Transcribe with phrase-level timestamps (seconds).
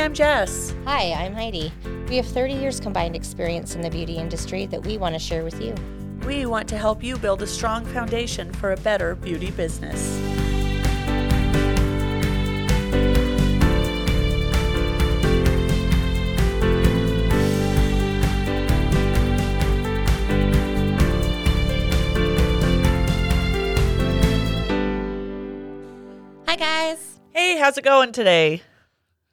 [0.00, 0.74] I'm Jess.
[0.86, 1.70] Hi, I'm Heidi.
[2.08, 5.44] We have 30 years combined experience in the beauty industry that we want to share
[5.44, 5.74] with you.
[6.26, 10.18] We want to help you build a strong foundation for a better beauty business.
[26.46, 27.20] Hi, guys.
[27.34, 28.62] Hey, how's it going today?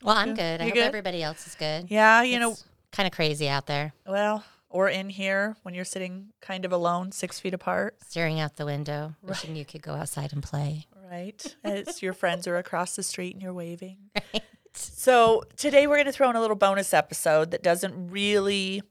[0.08, 0.62] Well, I'm good.
[0.62, 0.84] I You hope good?
[0.86, 1.88] everybody else is good.
[1.92, 2.56] Yeah, you know,
[2.94, 7.12] kind of crazy out there, well, or in here when you're sitting kind of alone,
[7.12, 10.86] six feet apart, staring out the window, wishing you could go outside and play.
[11.12, 11.56] right?
[11.62, 13.98] As your friends are across the street and you're waving.
[14.16, 14.44] Right.
[14.74, 18.84] So today we're going to throw in a little bonus episode that doesn't really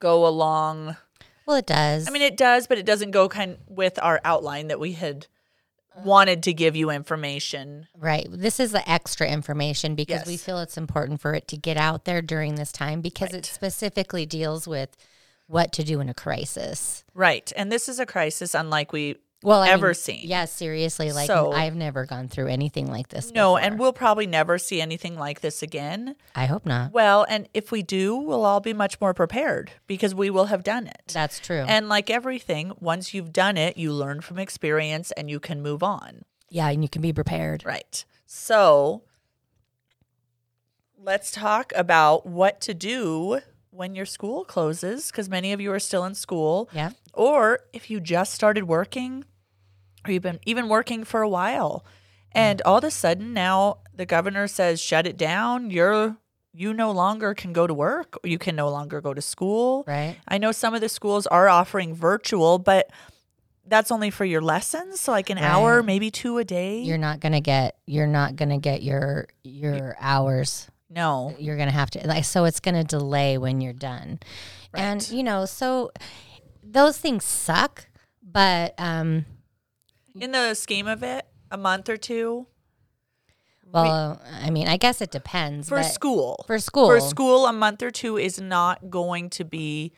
[0.00, 0.96] go along.
[1.46, 2.08] Well, it does.
[2.08, 5.28] I mean, it does, but it doesn't go kind with our outline that we had
[6.04, 7.86] wanted to give you information.
[7.96, 8.26] right.
[8.30, 12.04] This is the extra information because we feel it's important for it to get out
[12.04, 14.96] there during this time because it specifically deals with
[15.46, 17.04] what to do in a crisis.
[17.14, 17.52] Right.
[17.56, 19.16] And this is a crisis unlike we
[19.46, 20.20] Well, I ever mean, seen.
[20.24, 21.12] Yeah, seriously.
[21.12, 23.30] Like, So- I've never gone through anything like this.
[23.30, 23.60] No, before.
[23.60, 26.16] and we'll probably never see anything like this again.
[26.34, 26.92] I hope not.
[26.92, 30.64] Well, and if we do, we'll all be much more prepared because we will have
[30.64, 31.12] done it.
[31.14, 31.64] That's true.
[31.68, 35.80] And like everything, once you've done it, you learn from experience and you can move
[35.84, 36.24] on.
[36.50, 37.64] yeah, and you can be prepared.
[37.64, 38.04] Right.
[38.24, 39.04] So
[41.00, 45.78] let's talk about what to do when your school closes because many of you are
[45.78, 46.68] still in school.
[46.72, 46.90] Yeah.
[47.12, 49.24] Or if you just started working
[50.08, 51.84] or you've been even working for a while
[52.32, 56.16] and all of a sudden now the governor says shut it down, you're
[56.52, 59.84] you no longer can go to work or you can no longer go to school.
[59.86, 60.16] Right.
[60.26, 62.90] I know some of the schools are offering virtual, but
[63.66, 66.80] that's only for your lessons, so like an hour, maybe two a day.
[66.82, 67.76] You're not gonna get.
[67.86, 70.68] You're not gonna get your your hours.
[70.88, 72.24] no, You're gonna have to like.
[72.24, 74.20] So it's gonna delay when you're done.
[74.72, 75.90] And you know, so
[76.62, 77.86] those things suck.
[78.22, 79.24] But um,
[80.16, 80.22] Mm-hmm.
[80.22, 82.46] in the scheme of it, a month or two
[83.72, 85.68] well, I mean, I guess it depends.
[85.68, 86.44] for but school.
[86.46, 86.86] For school.
[86.86, 89.92] For school, a month or two is not going to be.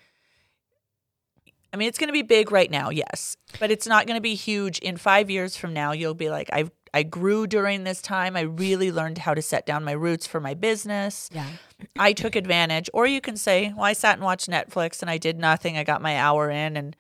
[1.73, 4.23] I mean, it's going to be big right now, yes, but it's not going to
[4.23, 4.79] be huge.
[4.79, 8.37] In five years from now, you'll be like, I I grew during this time.
[8.37, 11.29] I really learned how to set down my roots for my business.
[11.31, 11.47] Yeah.
[11.99, 12.89] I took advantage.
[12.95, 15.77] Or you can say, well, I sat and watched Netflix and I did nothing.
[15.77, 16.97] I got my hour in and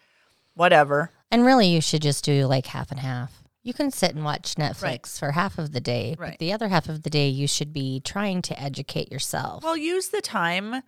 [0.54, 1.12] whatever.
[1.30, 3.42] And really, you should just do like half and half.
[3.62, 5.06] You can sit and watch Netflix Right.
[5.06, 6.30] for half of the day, Right.
[6.32, 9.62] but the other half of the day, you should be trying to educate yourself.
[9.62, 10.82] Well, use the time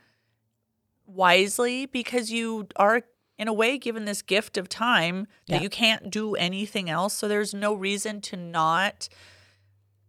[1.06, 3.02] wisely because you are,
[3.36, 5.62] in a way, given this gift of time that Yeah.
[5.62, 7.14] you can't do anything else.
[7.14, 9.08] So there's no reason to not.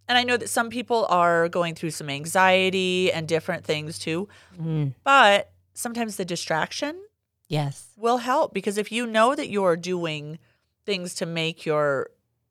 [0.07, 4.27] And I know that some people are going through some anxiety and different things too,
[4.57, 7.01] Mm, but sometimes the distraction
[7.51, 7.89] yes.
[7.97, 10.39] will help because if you know that you're doing
[10.85, 12.09] things to make your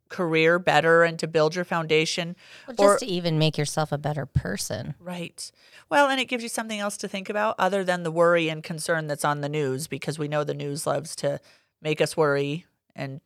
[0.08, 2.34] career better and to build your foundation
[2.66, 4.94] Well, just or to even make yourself a better person.
[4.98, 5.50] right
[5.88, 8.62] well and it gives you something else to think about other than the worry and
[8.64, 11.38] concern that's on the news because we know the news loves to
[11.80, 12.66] make us worry
[12.96, 13.20] and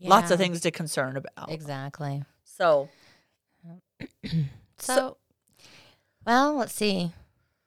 [0.00, 2.22] lots of things to concern about Exactly.
[2.44, 2.88] so
[4.78, 5.16] So,
[6.26, 7.12] well, let's see.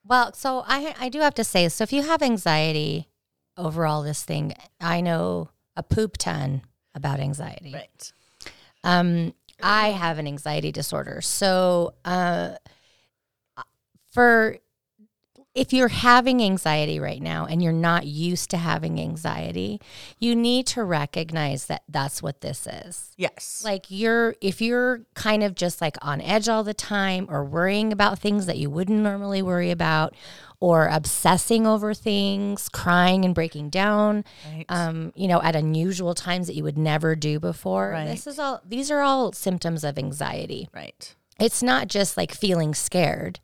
[0.06, 3.08] Well, so I I do have to say, so if you have anxiety
[3.59, 6.64] over all this thing, I know a poop ton
[6.96, 7.74] about anxiety.
[7.74, 8.12] right
[8.84, 11.22] Um, I have an anxiety disorder.
[11.22, 12.56] So, uh,
[14.12, 14.58] for
[15.56, 19.82] if you're having anxiety right now and you're not used to having anxiety,
[20.20, 23.12] you need to recognize that that's what this is.
[23.18, 27.44] yes Like you're if you're kind of just like on edge all the time or
[27.44, 30.14] worrying about things that you wouldn't normally worry about
[30.62, 36.48] or obsessing over things, crying and breaking down, right um, you know, at unusual times
[36.48, 37.92] that you would never do before.
[37.92, 38.08] Right.
[38.08, 40.69] This is all these are all symptoms of anxiety.
[40.74, 43.40] right It's not just like feeling scared.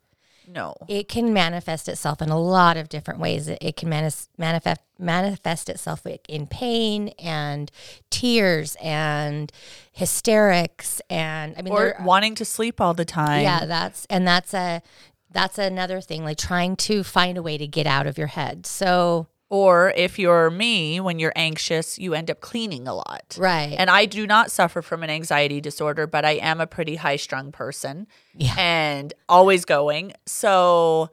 [0.48, 3.48] No It can manifest itself in a lot of different ways.
[3.48, 7.70] It, it can manis- manifest manifest itself in pain and
[8.10, 9.52] tears and
[9.92, 14.54] hysterics and I mean or wanting to sleep all the time yeah, that's and that's
[14.54, 14.82] a
[15.30, 18.64] that's another thing like trying to find a way to get out of your head.
[18.64, 23.36] So Or if you're me, when you're anxious, you end up cleaning a lot.
[23.38, 23.76] Right.
[23.78, 27.16] And I do not suffer from an anxiety disorder, but I am a pretty high
[27.16, 28.54] strung person yeah.
[28.58, 30.14] and always going.
[30.26, 31.10] So,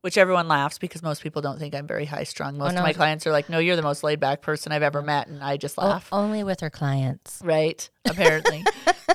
[0.00, 2.54] which everyone laughs because most people don't think I'm very high strung.
[2.54, 2.80] Oh, most no.
[2.80, 5.26] of my clients are like, no, you're the most laid back person I've ever met.
[5.26, 6.08] And I just O- laugh.
[6.12, 7.42] only with her clients.
[7.44, 8.64] Right, apparently.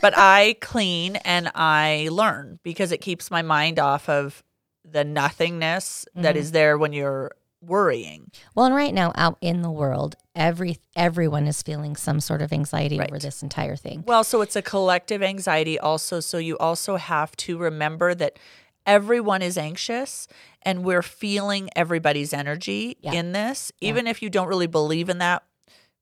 [0.01, 4.43] but I clean and I learn because it keeps my mind off of
[4.83, 6.39] the nothingness that mm-hmm.
[6.39, 7.31] is there when you're
[7.61, 8.31] worrying.
[8.55, 12.51] Well, and right now out in the world, every everyone is feeling some sort of
[12.51, 14.03] anxiety over this entire thing.
[14.07, 16.19] Well, so it's a collective anxiety also.
[16.19, 18.37] So you also have to remember that
[18.85, 20.27] everyone is anxious
[20.63, 23.13] and we're feeling everybody's energy Yeah.
[23.13, 23.71] in this.
[23.79, 25.43] Even if you don't really believe in that,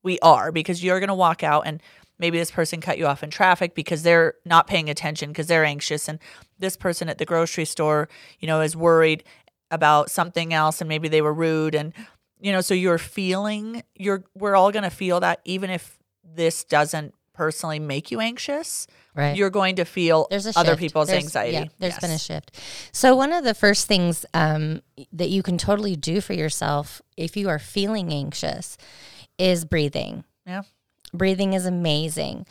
[0.02, 1.82] we are because you're going to walk out and
[2.18, 5.66] maybe this person cut you off in traffic because they're not paying attention because they're
[5.66, 6.20] anxious and
[6.58, 8.08] this person at the grocery store,
[8.40, 9.24] you know, is worried
[9.72, 11.94] about something else and maybe they were rude and
[12.42, 16.64] you know, so you're feeling you're we're all going to feel that even if this
[16.64, 19.36] doesn't personally make you anxious, Right.
[19.36, 20.80] you're going to feel there's a other shift.
[20.80, 21.54] people's There's- anxiety.
[21.58, 22.58] Yeah, there's been a shift.
[22.94, 24.82] So one of the first things um,
[25.12, 28.78] that you can totally do for yourself if you are feeling anxious
[29.38, 30.24] is breathing.
[30.46, 30.62] Yeah.
[31.14, 32.46] Breathing is amazing.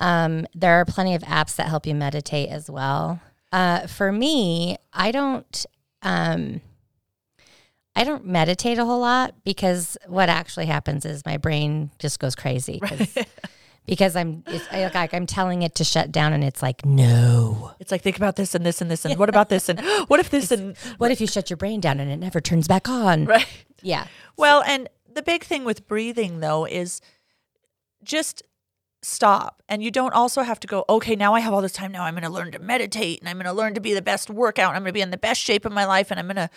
[0.00, 3.20] Um, there are plenty of apps that help you meditate as well.
[3.52, 5.66] Uh, for me, I don't.
[6.04, 6.60] Um,
[7.96, 12.34] I don't meditate a whole lot because what actually happens is my brain just goes
[12.34, 13.16] crazy 'cause-
[13.86, 17.72] because I'm it's I- like I'm telling it to shut down and it's like no.
[17.78, 20.18] It's like think about this and this and this and what about this and what
[20.20, 22.88] if this and What if you shut your brain down and it never turns back
[22.88, 23.24] on?
[23.26, 23.46] right.
[23.82, 24.06] Yeah.
[24.36, 27.00] Well, and the big thing with breathing though is
[28.02, 28.42] just
[29.04, 29.62] stop.
[29.68, 31.92] And you don't also have to go, okay, now I have all this time.
[31.92, 34.02] Now I'm going to learn to meditate and I'm going to learn to be the
[34.02, 34.70] best workout.
[34.70, 36.36] And I'm going to be in the best shape of my life and I'm going
[36.36, 36.50] to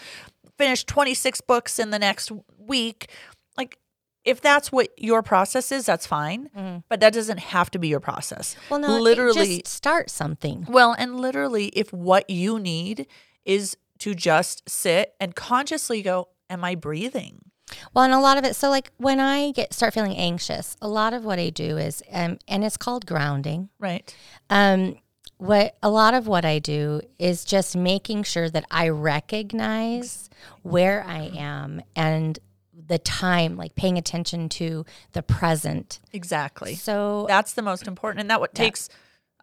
[0.57, 3.09] finish 26 books in the next week.
[3.57, 3.77] Like,
[4.23, 6.49] if that's what your process is, that's fine.
[6.55, 6.79] Mm-hmm.
[6.89, 8.55] But that doesn't have to be your process.
[8.69, 9.59] Well, no, literally.
[9.59, 10.65] just start something.
[10.69, 13.07] Well, and literally, if what you need
[13.45, 17.51] is to just sit and consciously go, Am I breathing?
[17.93, 18.55] Well, and a lot of it.
[18.55, 22.01] So, like when I get start feeling anxious, a lot of what I do is,
[22.11, 23.69] um, and it's called grounding.
[23.79, 24.13] Right.
[24.49, 24.97] Um,
[25.37, 30.29] what a lot of what I do is just making sure that I recognize
[30.63, 32.39] where I am and
[32.87, 35.99] the time, like paying attention to the present.
[36.13, 36.75] Exactly.
[36.75, 38.21] So, That's the most important.
[38.21, 38.89] And that what takes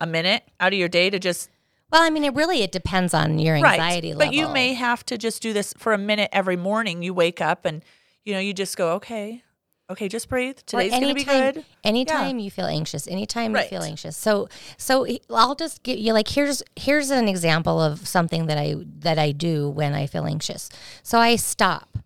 [0.01, 1.51] a minute out of your day to just
[1.93, 4.19] well, I mean, it really it depends on your anxiety right.
[4.19, 4.33] level.
[4.33, 7.03] But you may have to just do this for a minute every morning.
[7.03, 7.85] You wake up and
[8.25, 9.43] you know, you just go, Okay,
[9.91, 10.59] okay, just breathe.
[10.67, 11.65] Today's gonna be good.
[11.85, 13.65] Anytime you feel anxious, anytime Right.
[13.65, 14.17] you feel anxious.
[14.17, 14.49] So
[14.79, 19.19] so I'll just give you like here's here's an example of something that I that
[19.19, 20.71] I do when I feel anxious.
[21.03, 21.99] So I stop,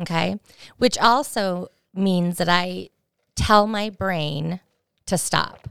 [0.00, 0.38] okay?
[0.78, 2.88] Which also means that I
[3.34, 4.60] tell my brain
[5.06, 5.68] to stop.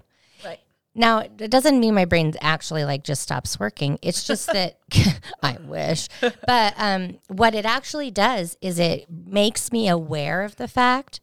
[0.95, 3.99] Now, it doesn't mean my brain actually like just stops working.
[4.01, 4.79] It's just that
[5.43, 6.07] I wish.
[6.21, 11.19] But um, what it actually does is it makes me aware of the fact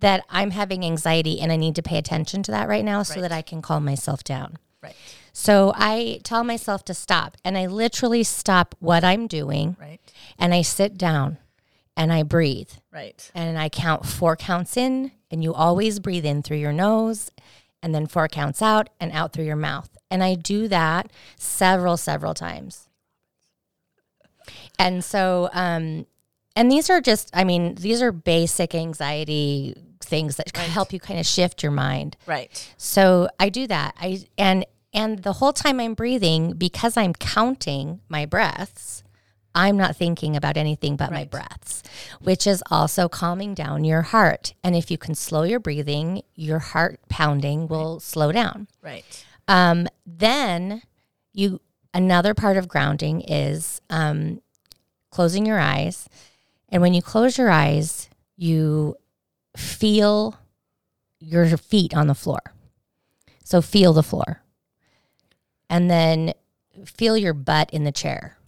[0.00, 3.14] that I'm having anxiety and I need to pay attention to that right now so
[3.16, 3.20] Right.
[3.20, 4.56] that I can calm myself down.
[4.82, 4.96] Right.
[5.32, 10.00] So I tell myself to stop and I literally stop what I'm doing Right.
[10.38, 11.38] and I sit down
[11.96, 13.30] and I breathe Right.
[13.34, 17.30] and I count four counts in, and you always breathe in through your nose,
[17.82, 19.90] and then four counts out and out through your mouth.
[20.10, 22.88] And I do that several, several times.
[24.78, 26.06] And so, um,
[26.54, 31.18] and these are just, I mean, these are basic anxiety things that help you kind
[31.18, 32.16] of shift your mind.
[32.26, 32.72] Right.
[32.76, 33.94] So I do that.
[33.98, 39.02] I and and the whole time I'm breathing, because I'm counting my breaths,
[39.54, 41.82] I'm not thinking about anything but my breaths,
[42.20, 44.54] which is also calming down your heart.
[44.64, 48.68] And if you can slow your breathing, your heart pounding will slow down.
[48.80, 49.04] Right.
[49.48, 50.82] Um, then
[51.32, 51.60] you
[51.94, 54.40] another part of grounding is um,
[55.10, 56.08] closing your eyes,
[56.68, 58.96] and when you close your eyes, you
[59.56, 60.38] feel
[61.18, 62.40] your feet on the floor.
[63.44, 64.42] So feel the floor,
[65.68, 66.32] and then
[66.86, 68.38] feel your butt in the chair.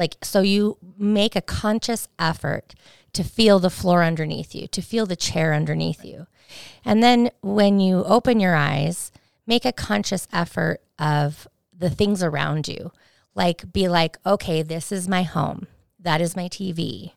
[0.00, 2.74] Like so, you make a conscious effort
[3.12, 6.26] to feel the floor underneath you, to feel the chair underneath you.
[6.86, 9.12] And then when you open your eyes,
[9.46, 12.92] make a conscious effort of the things around you.
[13.34, 15.66] Like, be like, okay, this is my home.
[15.98, 17.12] That is my TV.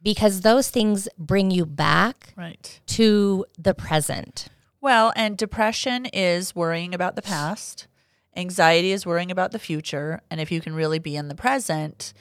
[0.00, 2.80] Because those things bring you back Right.
[2.86, 4.46] to the present.
[4.80, 7.88] Well, and depression is worrying about the past.
[8.36, 10.20] Anxiety is worrying about the future.
[10.30, 12.12] And if you can really be in the present,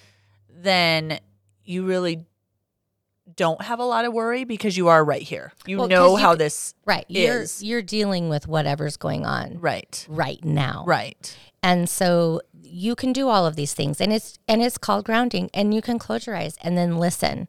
[0.50, 1.20] then
[1.64, 2.26] you really
[3.36, 5.54] don't have a lot of worry because you are right here.
[5.66, 7.06] You Well, know you how this Right.
[7.08, 7.64] You're, Is.
[7.64, 10.06] you're dealing with whatever's going on right.
[10.10, 10.84] right now.
[10.86, 11.36] Right.
[11.62, 15.50] And so you can do all of these things and it's and it's called grounding
[15.54, 17.48] and you can close your eyes and then listen.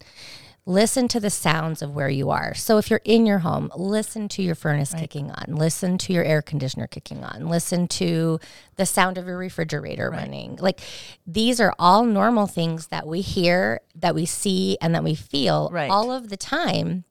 [0.67, 2.55] Listen to the sounds of where you are.
[2.55, 6.25] So if you're in your home, listen to your furnace kicking on, listen to your
[6.25, 8.41] air conditioner kicking on, listen to
[8.77, 10.57] the sound of your refrigerator running.
[10.57, 10.81] Like
[11.27, 15.69] these are all normal things that we hear, that we see, and that we feel
[15.71, 15.91] Right.
[15.91, 17.05] all of the time.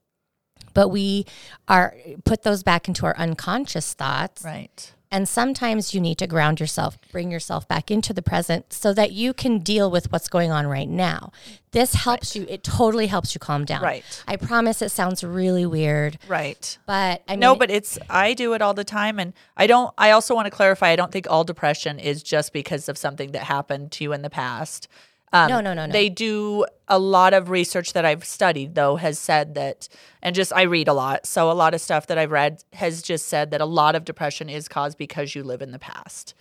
[0.73, 1.27] But we
[1.67, 1.95] are
[2.25, 4.43] put those back into our unconscious thoughts.
[4.43, 4.91] Right.
[5.13, 9.11] And sometimes you need to ground yourself, bring yourself back into the present so that
[9.11, 11.31] you can deal with what's going on right now.
[11.71, 13.83] This helps you, it totally helps you calm down.
[13.83, 14.03] Right.
[14.27, 16.77] I promise it sounds really weird, Right.
[16.87, 19.93] but I mean, No, but it's I do it all the time and I don't
[19.99, 23.33] I also want to clarify I don't think all depression is just because of something
[23.33, 24.87] that happened to you in the past.
[25.33, 25.91] Um, No, no, no, no.
[25.91, 29.89] They do a lot of research that I've studied though has said that
[30.21, 31.25] and just I read a lot.
[31.25, 34.05] So a lot of stuff that I've read has just said that a lot of
[34.05, 36.35] depression is caused because you live in the past.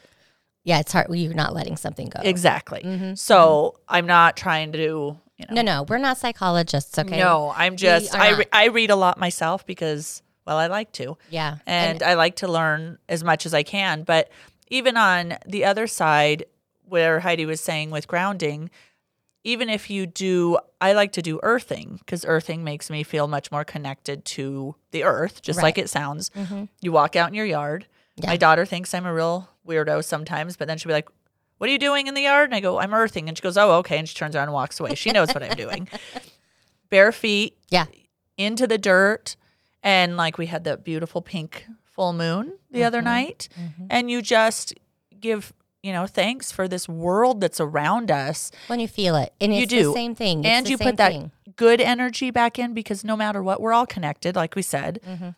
[0.65, 1.07] yeah, it's hard.
[1.11, 2.21] You're not letting something go.
[2.23, 2.83] Exactly.
[2.85, 3.15] Mm-hmm.
[3.15, 4.79] So I'm not trying to
[5.39, 7.19] you know no, no, we're not psychologists, okay?
[7.19, 11.17] No, I'm just I re- I read a lot myself because well I like to.
[11.31, 11.57] Yeah.
[11.67, 14.03] and, I like to learn as much as I can.
[14.03, 14.31] But
[14.69, 16.45] even on the other side,
[16.93, 18.71] where Heidi was saying with grounding,
[19.45, 23.51] even if you do, I like to do earthing because earthing makes me feel much
[23.51, 26.31] more connected to the earth, just like it sounds.
[26.81, 27.87] You walk out in your yard.
[28.25, 31.09] My daughter thinks I'm a real weirdo sometimes, but then she'll be like,
[31.59, 32.51] What are you doing in the yard?
[32.51, 33.27] And I go, I'm earthing.
[33.29, 33.99] And she goes, Oh, okay.
[33.99, 34.95] And she turns around and walks away.
[34.95, 35.89] She knows what I'm doing.
[36.91, 37.87] Bare feet, yeah.
[38.37, 39.37] into the dirt
[39.83, 43.05] and like we had that beautiful pink full moon the other Mm-hmm.
[43.07, 43.49] night
[43.91, 44.75] and you just
[45.19, 49.33] give you know thanks for this world that's around us When you feel it.
[49.41, 50.41] And you do the same thing.
[50.45, 51.33] It's and you put that thing.
[51.57, 55.31] good energy back in because no matter what we're all connected like we said Mm-hmm.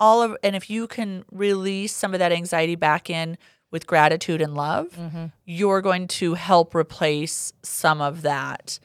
[0.00, 3.38] all of and if you can release some of that anxiety back in
[3.70, 5.26] with gratitude and love Mm-hmm.
[5.44, 8.78] you're going to help replace some of that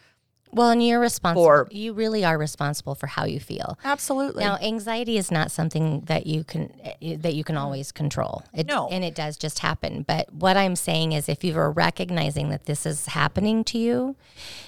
[0.57, 1.43] Well, and you're responsible.
[1.43, 3.77] For- you really are responsible for how you feel.
[3.85, 6.71] absolutely Now, anxiety is not something that you can
[7.01, 8.43] eh, that you can always control.
[8.53, 8.87] It, No.
[8.89, 10.03] and it does just happen.
[10.07, 14.15] But what I'm saying is, if you are recognizing that this is happening to you,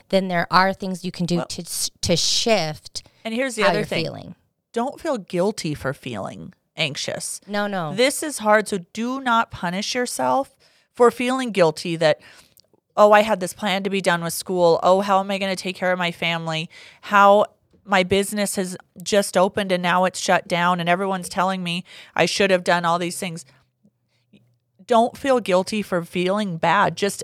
[0.10, 1.64] then there are things you can do to
[2.02, 4.36] to shift and here's the other thing feeling.
[4.74, 9.94] don't feel guilty for feeling anxious No, no, This is hard, so do not punish
[9.96, 10.56] yourself
[10.94, 12.20] for feeling guilty that,
[13.00, 14.78] oh, I had this plan to be done with school.
[14.84, 16.70] Oh, how am I going to take care of my family?
[17.02, 17.46] How
[17.86, 22.26] my business has just opened and now it's shut down, and everyone's telling me I
[22.26, 23.46] should have done all these things.
[24.86, 26.98] Don't feel guilty for feeling bad.
[26.98, 27.24] Just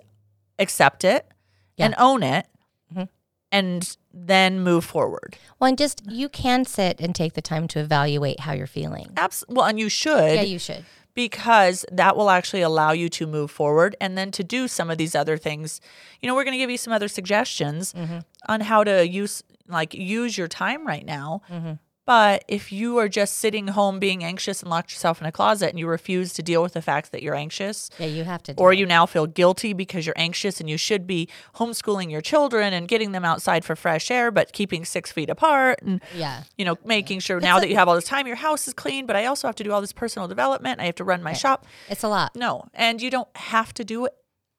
[0.58, 1.27] accept it
[1.75, 1.88] Yeah.
[1.88, 2.48] and own it
[2.91, 3.03] mm-hmm.
[3.51, 5.36] and then move forward.
[5.60, 9.12] Well, and just you can sit and take the time to evaluate how you're feeling.
[9.17, 10.36] Abs- well, and you should.
[10.36, 10.86] Yeah, you should.
[11.15, 14.98] Because that will actually allow you to move forward and then to do some of
[14.98, 15.81] these other things.
[16.22, 18.19] You know, we're going to give you some other suggestions mm-hmm.
[18.48, 21.41] on how to use like use your time right now.
[21.50, 21.74] Mm-hmm.
[22.06, 25.70] But if you are just sitting home being anxious and locked yourself in a closet
[25.70, 28.54] and you refuse to deal with the fact that you're anxious, Yeah, you have to.
[28.54, 28.80] Do or it.
[28.80, 32.88] you now feel guilty because you're anxious and you should be homeschooling your children and
[32.88, 36.78] getting them outside for fresh air, but keeping six feet apart and yeah, you know,
[36.86, 39.26] making sure now that you have all this time, your house is clean, but I
[39.26, 40.80] also have to do all this personal development.
[40.80, 41.66] I have to run my shop.
[41.90, 42.36] it's a lot.
[42.36, 44.08] No, and you don't have to do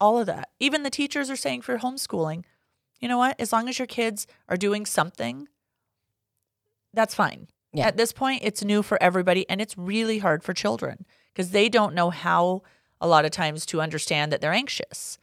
[0.00, 0.48] all of that.
[0.58, 2.42] Even the teachers are saying for homeschooling,
[3.00, 3.40] you know what?
[3.40, 5.46] As long as your kids are doing something,
[6.96, 7.46] that's fine.
[7.72, 7.86] Yeah.
[7.86, 11.68] At this point, it's new for everybody, and it's really hard for children because they
[11.68, 12.62] don't know how
[13.00, 15.18] a lot of times to understand that they're anxious.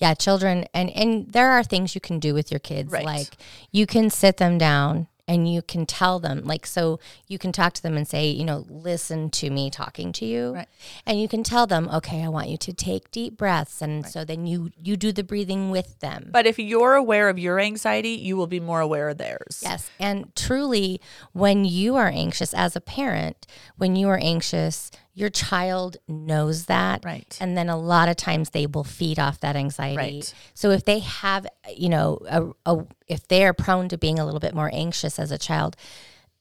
[0.00, 3.04] Yeah, children and and there are things you can do with your kids Right.
[3.06, 3.28] like
[3.70, 7.72] you can sit them down and you can tell them like so you can talk
[7.74, 10.54] to them and say, you know, listen to me talking to you.
[10.54, 10.68] Right.
[11.06, 14.24] And you can tell them, "Okay, I want you to take deep breaths." And so
[14.24, 16.28] then you you do the breathing with them.
[16.30, 19.60] But if you're aware of your anxiety, you will be more aware of theirs.
[19.62, 19.90] Yes.
[19.98, 21.00] And truly,
[21.32, 27.04] when you are anxious as a parent, when you are anxious, your child knows that.
[27.04, 27.36] Right.
[27.40, 29.96] And then a lot of times they will feed off that anxiety.
[29.96, 30.34] Right.
[30.54, 34.24] So if they have, you know, a, a, if they are prone to being a
[34.24, 35.76] little bit more anxious as a child,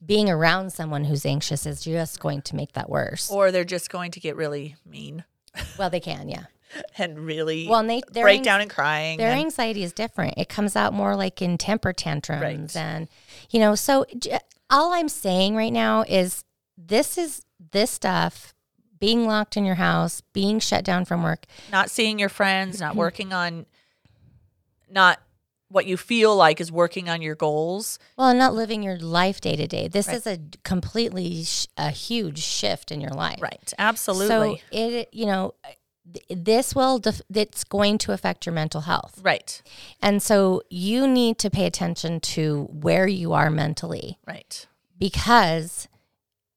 [0.03, 3.29] being around someone who's anxious is just going to make that worse.
[3.31, 5.23] Or they're just going to get really mean
[5.77, 6.45] well, they can, yeah.
[6.97, 9.19] and really Well, and they break anx- down and crying.
[9.19, 10.33] Their and- anxiety is different.
[10.37, 12.81] It comes out more like in temper tantrums Right.
[12.83, 13.07] and
[13.51, 14.39] you know, so j-
[14.71, 16.43] all I'm saying right now is
[16.75, 18.52] this is this stuff
[19.03, 21.45] being locked in your house, being shut down from work.
[21.73, 22.99] not seeing your friends, not mm-hmm.
[22.99, 23.65] working on,
[24.89, 25.19] not
[25.67, 27.99] what you feel like is working on your goals.
[28.17, 29.89] Well, and not living your life day to day.
[29.89, 30.15] This Right.
[30.15, 33.41] is a completely sh- a huge shift in your life.
[33.41, 33.73] Right.
[33.77, 34.27] Absolutely.
[34.29, 35.53] So it, you know,
[36.29, 39.19] this will def- it's going to affect your mental health.
[39.21, 39.61] Right.
[40.01, 44.65] And so you need to pay attention to where you are mentally Right.
[44.97, 45.89] because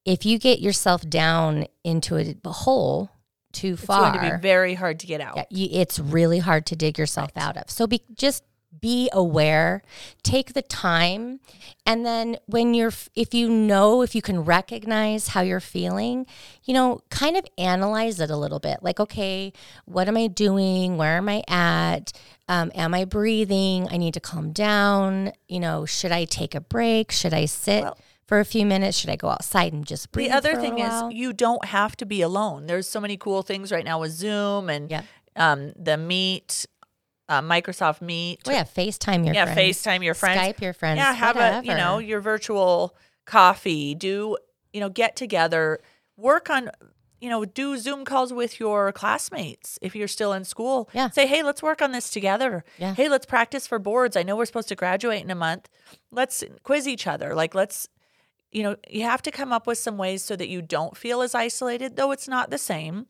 [0.06, 3.10] if you get yourself down into a hole
[3.52, 5.36] too far, It's going to be very hard to get out.
[5.36, 7.68] yeah, you, it's really hard to dig yourself out of.
[7.70, 8.42] So be just
[8.78, 9.80] be aware,
[10.22, 11.40] take the time,
[11.86, 16.26] and then when you're, if you know, if you can recognize how you're feeling,
[16.64, 18.80] you know, kind of analyze it a little bit.
[18.82, 19.54] Like, okay,
[19.86, 20.98] what am I doing?
[20.98, 22.12] Where am I at?
[22.48, 23.88] Um, am I breathing?
[23.90, 25.32] I need to calm down.
[25.48, 27.10] You know, should I take a break?
[27.12, 27.82] Should I sit?
[27.82, 30.30] Well- for a few minutes, should I go outside and just breathe?
[30.30, 32.66] The other thing is you don't have to be alone.
[32.66, 35.02] There's so many cool things right now with Zoom and Yeah.
[35.36, 36.66] um, the Meet,
[37.28, 38.40] uh, Microsoft Meet.
[38.46, 39.36] oh yeah, FaceTime your friends.
[39.36, 39.58] yeah, friends.
[39.82, 40.40] FaceTime your friends.
[40.40, 40.98] Skype your friends.
[40.98, 43.94] yeah, have a you know your virtual coffee.
[43.94, 44.36] Do
[44.72, 45.78] you know get together,
[46.16, 46.70] work on
[47.20, 50.88] you know do Zoom calls with your classmates if you're still in school.
[50.92, 51.10] Yeah.
[51.10, 52.64] say hey, let's work on this together.
[52.78, 52.94] Yeah.
[52.94, 54.16] Hey, let's practice for boards.
[54.16, 55.68] I know we're supposed to graduate in a month.
[56.10, 57.34] Let's quiz each other.
[57.34, 57.88] Like let's
[58.52, 61.20] you know you have to come up with some ways so that you don't feel
[61.22, 61.96] as isolated.
[61.96, 63.06] Though it's not the same.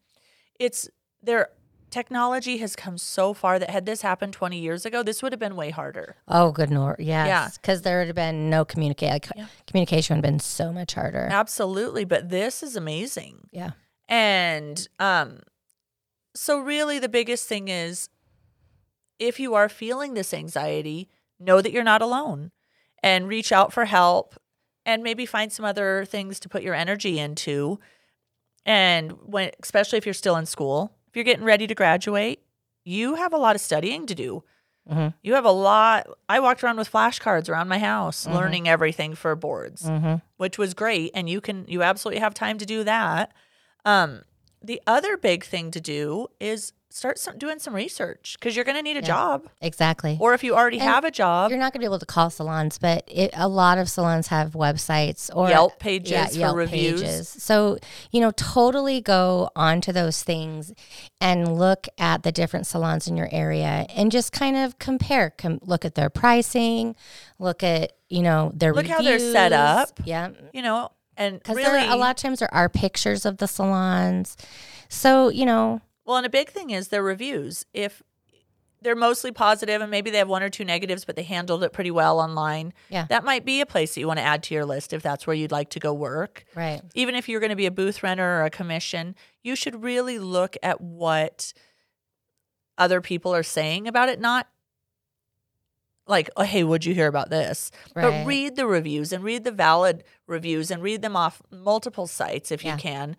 [0.59, 0.89] It's
[1.23, 1.49] there.
[1.89, 5.39] Technology has come so far that had this happened 20 years ago, this would have
[5.39, 6.17] been way harder.
[6.27, 7.29] Oh, good lord, yes.
[7.29, 7.49] Yeah.
[7.55, 9.11] because there would have been no communicate.
[9.11, 9.47] Like, Yeah.
[9.69, 11.29] Communication would have been so much harder.
[11.31, 13.49] Absolutely, but this is amazing.
[13.53, 13.71] Yeah,
[14.09, 15.39] And um
[16.35, 18.09] so really the biggest thing is
[19.19, 22.51] if you are feeling this anxiety, know that you're not alone
[23.03, 24.35] and reach out for help
[24.87, 27.79] and maybe find some other things to put your energy into.
[28.65, 32.41] And when especially if you're still in school, if you're getting ready to graduate,
[32.85, 34.43] you have a lot of studying to do.
[34.91, 35.15] Mhm.
[35.23, 36.07] You have a lot.
[36.29, 38.35] I walked around with flashcards around my house, Mhm.
[38.35, 40.17] learning everything for boards mm-hmm.
[40.37, 43.33] which was great and you can you absolutely have time to do that
[43.85, 44.23] um
[44.63, 48.77] the other big thing to do is start some, doing some research because you're going
[48.77, 49.07] to need a Yeah.
[49.07, 50.17] job exactly.
[50.19, 52.07] or if you already And have a job You're not going to be able to
[52.07, 56.39] call salons, but it, a lot of salons have websites or Yelp pages yeah, for
[56.39, 57.29] Yelp reviews pages.
[57.29, 57.77] So
[58.11, 60.73] you know, totally go onto those things
[61.21, 65.31] and look at the different salons in your area and just kind of compare.
[65.37, 66.97] Com- look at their pricing.
[67.39, 69.91] Look at you know their Look how they're set up.
[70.05, 73.47] Yeah, you know and because really a lot of times there are pictures of the
[73.47, 74.37] salons.
[74.89, 78.03] So you know, well and a big thing is their reviews if
[78.83, 81.73] they're mostly positive and maybe they have one or two negatives but they handled it
[81.73, 83.07] pretty well online Yeah.
[83.09, 85.27] that might be a place that you want to add to your list if that's
[85.27, 86.81] where you'd like to go work right?
[86.95, 90.19] even if you're going to be a booth renter or a commission, you should really
[90.19, 91.53] look at what
[92.79, 94.47] other people are saying about it, not
[96.07, 97.71] like, oh, hey, what'd you hear about this?
[97.95, 98.03] Right.
[98.03, 102.53] But read the reviews and read the valid reviews and read them off multiple sites
[102.53, 102.75] if Yeah.
[102.75, 103.17] you can,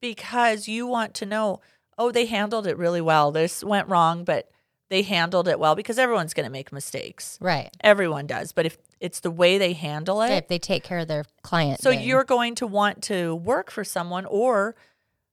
[0.00, 1.60] because you want to know,
[1.98, 3.30] oh, they handled it really well.
[3.32, 4.50] This went wrong, but
[4.90, 7.38] they handled it well because everyone's going to make mistakes.
[7.40, 7.70] Right.
[7.82, 8.52] Everyone does.
[8.52, 11.80] But if it's the way they handle it, If they take care of their client,
[11.80, 14.74] so then- you're going to want to work for someone or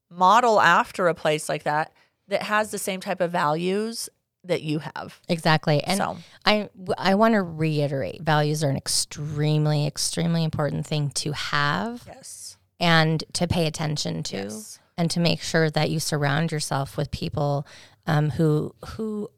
[0.09, 1.93] model after a place like that
[2.27, 4.09] that has the same type of values
[4.43, 5.19] that you have.
[5.29, 5.97] exactly and.
[5.97, 12.03] so I, I want to reiterate values are an extremely, extremely important thing to have
[12.07, 14.79] yes, and to pay attention to, Yes.
[14.97, 17.65] And to make sure that you surround yourself with people
[18.07, 19.29] um, who who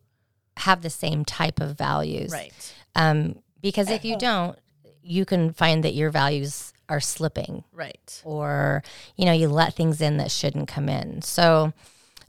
[0.57, 2.31] have the same type of values.
[2.31, 4.57] right, Um, because if you don't,
[5.01, 8.83] you can find that your values are slipping, right, or
[9.15, 11.21] you know you let things in that shouldn't come in.
[11.21, 11.73] So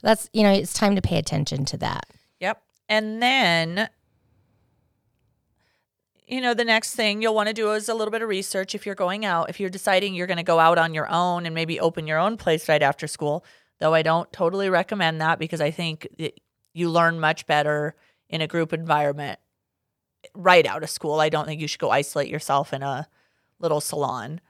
[0.01, 2.07] that's you know it's time to pay attention to that.
[2.41, 2.63] yep.
[2.89, 3.89] And then,
[6.35, 8.75] you know, the next thing you'll want to do is a little bit of research
[8.75, 9.49] if you're going out.
[9.51, 12.19] If you're deciding you're going to go out on your own and maybe open your
[12.19, 13.45] own place right after school,
[13.79, 16.41] though I don't totally recommend that because I think that
[16.73, 17.95] you learn much better
[18.29, 19.39] in a group environment
[20.35, 21.21] right out of school.
[21.21, 23.07] I don't think you should go isolate yourself in a
[23.61, 24.41] little salon,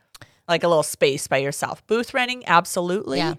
[0.49, 1.87] like a little space by yourself.
[1.87, 3.19] Booth renting, absolutely.
[3.19, 3.35] Yeah.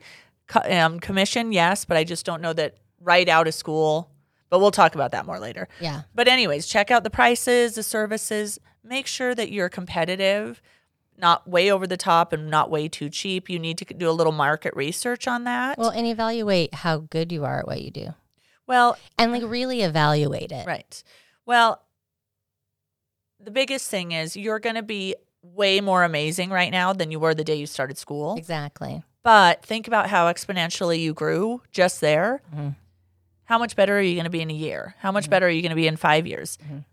[0.46, 4.12] Co- um, commission, yes, but I just don't know that right out of school.
[4.56, 5.68] But we'll talk about that more later.
[5.82, 6.04] Yeah.
[6.14, 8.58] But anyways, check out the prices, the services.
[8.86, 10.62] Make sure that you're competitive,
[11.18, 13.50] not way over the top and not way too cheap.
[13.50, 15.78] You need to do a little market research on that.
[15.78, 18.14] Well, and evaluate how good you are at what you do.
[18.66, 20.66] well and like really evaluate it.
[20.66, 21.04] Right.
[21.46, 21.82] Well,
[23.44, 27.20] the biggest thing is you're going to be way more amazing right now than you
[27.20, 28.36] were the day you started school.
[28.38, 29.04] Exactly.
[29.22, 32.42] But think about how exponentially you grew just there.
[32.56, 32.76] Mhm.
[33.46, 34.96] How much better are you going to be in a year?
[35.00, 36.58] How much better are you going to be in five years?
[36.68, 36.86] Mhm.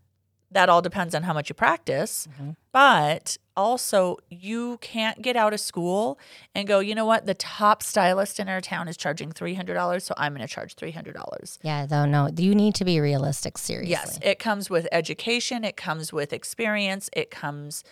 [0.51, 2.27] That all depends on how much you practice.
[2.39, 2.55] Mhm.
[2.71, 6.19] But also you can't get out of school
[6.53, 10.13] and go, you know what, the top stylist in our town is charging $300, so
[10.15, 11.57] I'm going to charge $300.
[11.63, 13.91] Yeah, though, no, you need to be realistic, seriously.
[13.91, 17.83] Yes, it comes with education, it comes with experience, it comes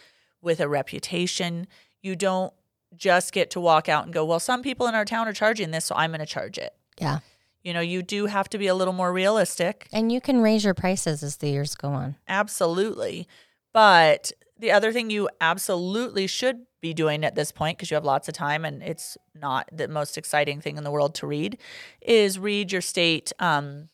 [0.42, 1.66] with a reputation.
[2.02, 2.54] You don't
[2.96, 5.72] just get to walk out and go, well, some people in our town are charging
[5.72, 6.76] this, so I'm going to charge it.
[7.00, 7.20] Yeah.
[7.64, 9.88] You know, you do have to be a little more realistic.
[9.94, 12.16] And you can raise your prices as the years go on.
[12.28, 13.28] Absolutely.
[13.74, 18.06] But the other thing you absolutely should be doing at this point, because you have
[18.06, 21.58] lots of time and it's not the most exciting thing in the world to read,
[22.02, 23.90] is read your state um,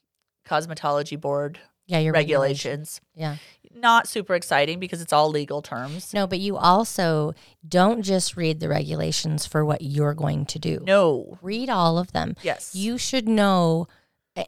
[0.48, 3.02] cosmetology board Yeah, your regulations.
[3.16, 3.38] Yeah.
[3.74, 6.14] Not super exciting because it's all legal terms.
[6.14, 7.34] No, but you also
[7.68, 10.80] don't just read the regulations for what you're going to do.
[10.86, 11.38] No.
[11.42, 12.36] Read all of them.
[12.44, 12.74] Yes.
[12.76, 13.88] You should know,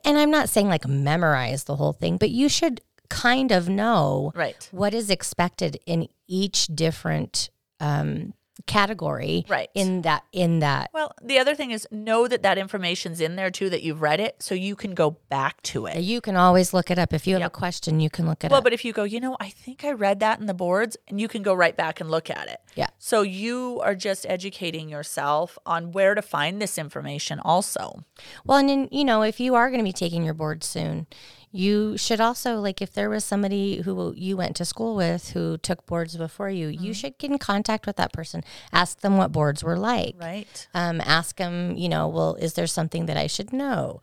[0.03, 4.31] and I'm not saying like memorize the whole thing, but you should kind of know
[4.35, 4.67] Right.
[4.71, 7.49] what is expected in each different
[7.79, 8.33] um,
[8.67, 9.69] category Right.
[9.73, 13.51] in that in that Well, the other thing is know that that information's in there
[13.51, 15.97] too, that you've read it, so you can go back to it.
[15.99, 17.51] you can always look it up if you have Yep.
[17.51, 19.49] a question you can look it Well, up but if you go, you know, I
[19.49, 22.29] think I read that in the boards, and you can go right back and look
[22.29, 22.59] at it.
[22.75, 22.87] Yeah.
[22.97, 28.03] So you are just educating yourself on where to find this information also.
[28.45, 31.07] Well, and then, you know, if you are going to be taking your board soon,
[31.51, 35.57] you should also like if there was somebody who you went to school with who
[35.57, 36.83] took boards before you, Mm-hmm.
[36.83, 38.43] you should get in contact with that person.
[38.71, 40.15] Ask them what boards were like.
[40.19, 40.67] Right.
[40.73, 44.01] Um, ask them, you know, well, is there something that I should know?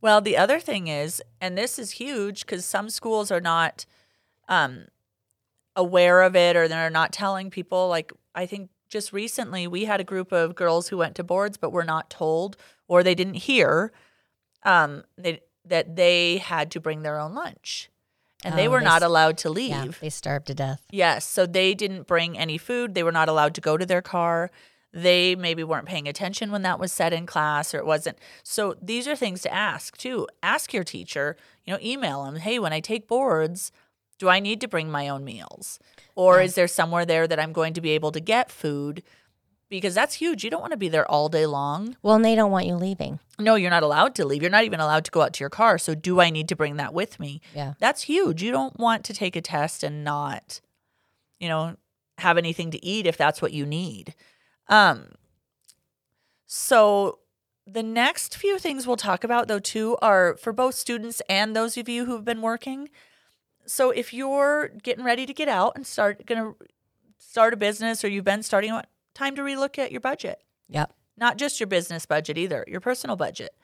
[0.00, 3.84] Well, the other thing is, and this is huge because some schools are not
[4.48, 4.86] um,
[5.76, 7.88] aware of it or they're not telling people.
[7.88, 11.56] Like, I think just recently we had a group of girls who went to boards
[11.56, 12.56] but were not told
[12.88, 13.92] or they didn't hear
[14.64, 17.90] um, they, that they had to bring their own lunch
[18.44, 19.70] and they Oh, were they not allowed to leave.
[19.70, 20.82] Yeah, they starved to death.
[20.90, 21.24] Yes.
[21.26, 22.94] So they didn't bring any food.
[22.94, 24.50] They were not allowed to go to their car.
[24.92, 28.18] They maybe weren't paying attention when that was said in class or it wasn't.
[28.42, 30.26] So these are things to ask too.
[30.42, 33.72] Ask your teacher, you know, email them, hey, when I take boards,
[34.18, 35.78] do I need to bring my own meals?
[36.14, 39.02] Or is there somewhere there that I'm going to be able to get food?
[39.72, 40.44] Because that's huge.
[40.44, 41.96] You don't want to be there all day long.
[42.02, 43.20] Well, and they don't want you leaving.
[43.38, 44.42] No, you're not allowed to leave.
[44.42, 45.78] You're not even allowed to go out to your car.
[45.78, 47.40] So do I need to bring that with me?
[47.54, 47.72] Yeah.
[47.78, 48.42] That's huge.
[48.42, 50.60] You don't want to take a test and not,
[51.40, 51.76] you know,
[52.18, 54.14] have anything to eat if that's what you need.
[54.68, 55.12] Um
[56.46, 57.20] so
[57.66, 61.78] the next few things we'll talk about though too are for both students and those
[61.78, 62.90] of you who've been working.
[63.64, 66.56] So if you're getting ready to get out and start going to
[67.16, 68.70] start a business or you've been starting
[69.14, 70.92] time to relook at your budget Yep.
[71.16, 73.54] not just your business budget either, your personal budget.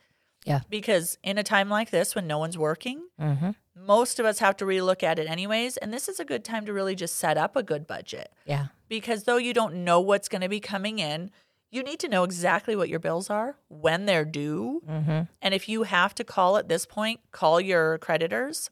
[0.45, 0.61] Yeah.
[0.71, 3.51] Because in a time like this when no one's working, Mm-hmm.
[3.75, 5.77] most of us have to relook at it anyways.
[5.79, 8.33] And this is a good time to really just set up a good budget.
[8.47, 8.67] Yeah.
[8.89, 11.31] Because though you don't know what's going to be coming in,
[11.71, 14.83] you need to know exactly what your bills are, when they're due.
[14.89, 15.23] Mm-hmm.
[15.43, 18.71] And if you have to call at this point, call your creditors.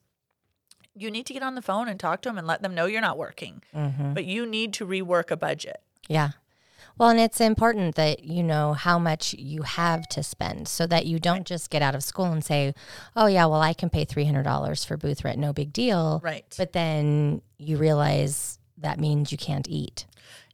[0.95, 2.87] You need to get on the phone and talk to them and let them know
[2.87, 3.63] you're not working.
[3.75, 4.15] Mm-hmm.
[4.15, 5.77] But you need to rework a budget.
[6.09, 6.31] Yeah.
[6.99, 11.07] Well, and it's important that you know how much you have to spend so that
[11.07, 12.75] you don't just get out of school and say,
[13.15, 16.21] oh, yeah, well, I can pay $300 for booth rent, no big deal.
[16.25, 16.53] Right.
[16.57, 20.07] But then you realize that means you can't eat.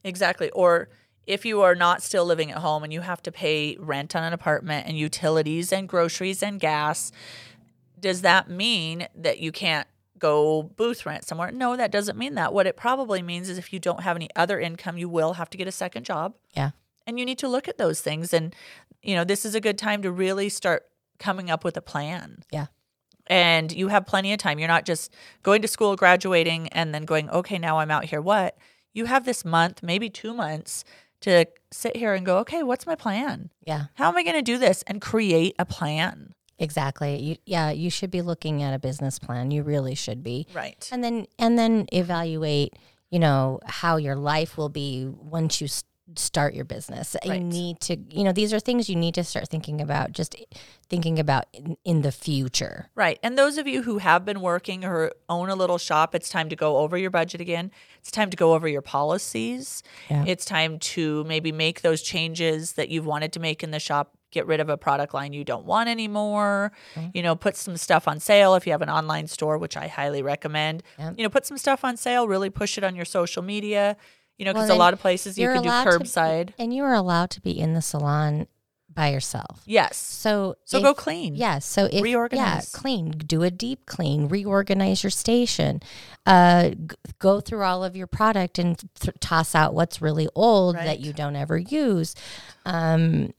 [0.02, 0.50] Exactly.
[0.50, 0.88] Or
[1.26, 4.24] if you are not still living at home and you have to pay rent on
[4.24, 7.12] an apartment and utilities and groceries and gas,
[8.00, 9.87] does that mean that you can't
[10.23, 11.51] go booth rent somewhere?
[11.51, 12.55] No, that doesn't mean that.
[12.55, 15.51] What it probably means is if you don't have any other income, you will have
[15.51, 16.37] to get a second job.
[16.57, 16.71] Yeah.
[17.07, 18.33] And you need to look at those things.
[18.33, 18.55] And,
[19.03, 20.85] you know, this is a good time to really start
[21.19, 22.45] coming up with a plan.
[22.53, 22.67] Yeah.
[23.27, 24.59] And you have plenty of time.
[24.59, 28.23] You're not just going to school, graduating, and then going, okay, now I'm out here.
[28.23, 28.57] What?
[28.95, 30.85] You have this month, maybe two months
[31.23, 33.51] to sit here and go, okay, what's my plan?
[33.65, 34.83] Yeah, How am I going to do this?
[34.87, 36.35] And create a plan.
[36.62, 37.18] Exactly.
[37.20, 39.51] You, yeah, you should be looking at a business plan.
[39.51, 40.46] You really should be.
[40.55, 40.88] Right.
[40.90, 42.75] And then and then evaluate,
[43.11, 45.85] you know, how your life will be once you s-
[46.16, 47.16] start your business.
[47.25, 50.37] You need to, you know, these are things you need to start thinking about, just
[50.90, 52.90] thinking about in, in the future.
[52.94, 53.18] Right.
[53.22, 56.48] And those of you who have been working or own a little shop, it's time
[56.51, 57.70] to go over your budget again.
[58.01, 59.83] It's time to go over your policies.
[60.11, 60.25] Yeah.
[60.27, 64.14] It's time to maybe make those changes that you've wanted to make in the shop.
[64.33, 66.73] Get rid of a product line you don't want anymore.
[67.14, 69.87] You know, put some stuff on sale if you have an online store, which I
[69.87, 70.83] highly recommend.
[70.99, 71.14] Yep.
[71.18, 73.97] You know, put some stuff on sale, really push it on your social media.
[74.38, 76.55] You know, Well, because a lot of places you can do curbside.
[76.59, 78.49] And you are allowed to be in the salon
[78.95, 79.62] by yourself.
[79.64, 79.97] Yes.
[79.97, 81.35] So So if- go clean.
[81.35, 81.61] Yeah.
[81.61, 82.71] So if Reorganize.
[82.75, 83.11] yeah, clean.
[83.12, 84.29] Do a deep clean.
[84.29, 85.81] Reorganize your station.
[86.27, 90.77] Uh, g- go through all of your product and th- toss out what's really old
[90.77, 90.85] Right.
[90.85, 92.14] that you don't ever use.
[92.66, 93.33] Um,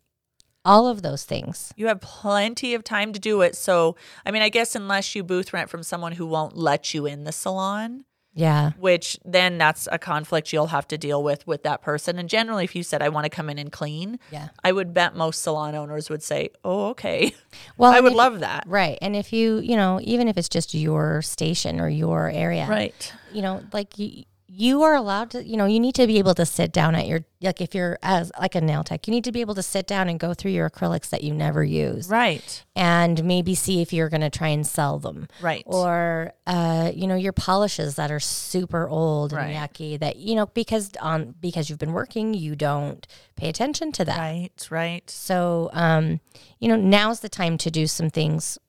[0.66, 1.74] all of those things.
[1.76, 3.56] You have plenty of time to do it.
[3.56, 3.96] So,
[4.26, 7.26] I mean, I guess unless you booth rent from someone who won't let you in
[7.26, 8.72] the salon, Yeah.
[8.80, 12.18] which then that's a conflict you'll have to deal with with that person.
[12.18, 14.48] And generally, if you said, I want to come in and clean, Yeah.
[14.64, 17.36] I would bet most salon owners would say, Oh, okay.
[17.78, 18.64] Well, I would if- love that.
[18.66, 18.98] Right.
[19.02, 23.14] And if you, you know, even if it's just your station or your area, Right.
[23.34, 24.24] you know, like you,
[24.56, 27.08] you are allowed to, you know, you need to be able to sit down at
[27.08, 29.64] your, like if you're as like a nail tech, you need to be able to
[29.64, 32.64] sit down and go through your acrylics that you never use Right.
[32.76, 35.28] and maybe see if you're going to try and sell them.
[35.42, 35.64] Right.
[35.66, 40.46] Or, uh, you know, your polishes that are super old and yucky that, you know,
[40.46, 44.18] because on, because you've been working, you don't pay attention to that.
[44.20, 44.68] right.
[44.70, 45.10] Right.
[45.10, 46.20] So, um,
[46.60, 48.60] you know, now's the time to do some things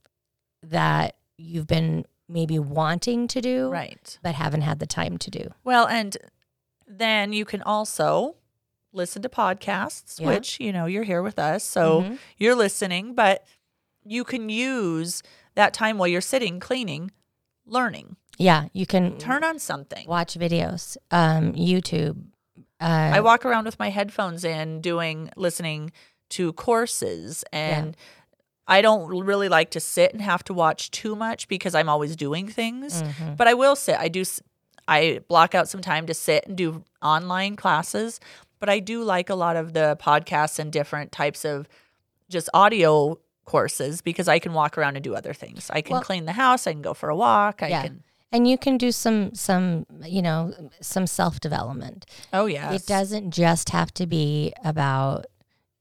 [0.63, 4.19] that you've been maybe wanting to do, Right.
[4.23, 5.51] but haven't had the time to do.
[5.63, 6.17] Well, and
[6.87, 8.37] then you can also
[8.93, 10.29] listen to podcasts, Yeah.
[10.29, 11.65] which, you know, you're here with us.
[11.65, 12.19] So Mhm.
[12.39, 13.45] you're listening, but
[14.05, 15.23] you can use
[15.55, 17.11] that time while you're sitting cleaning,
[17.67, 18.17] learning.
[18.39, 20.07] Yeah, you can Turn on something.
[20.09, 22.25] watch videos, um, YouTube.
[22.81, 25.93] Uh, I walk around with my headphones in doing listening
[26.31, 27.97] to courses and
[28.67, 32.17] I don't really like to sit and have to watch too much because I'm always
[32.17, 33.03] doing things.
[33.03, 33.37] mhm.
[33.37, 33.97] But I will sit.
[33.99, 34.25] I do
[34.87, 38.21] I block out some time to sit and do online classes,
[38.61, 41.67] but I do like a lot of the podcasts and different types of
[42.29, 45.71] just audio courses because I can walk around and do other things.
[45.71, 47.83] I can Well- clean the house, I can go for a walk, I Yeah.
[47.83, 52.05] can and you can do some some you know some self development.
[52.33, 52.73] Oh yeah.
[52.73, 55.27] It doesn't just have to be about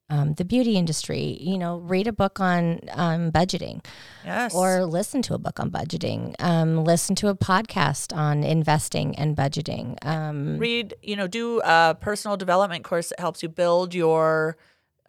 [0.10, 1.38] um, the beauty industry.
[1.42, 3.84] You know, read a book on um, budgeting.
[4.26, 4.56] Yes.
[4.56, 9.36] or listen to a book on budgeting um, listen to a podcast on investing and
[9.36, 14.56] budgeting um, read you know do a personal development course that helps you build your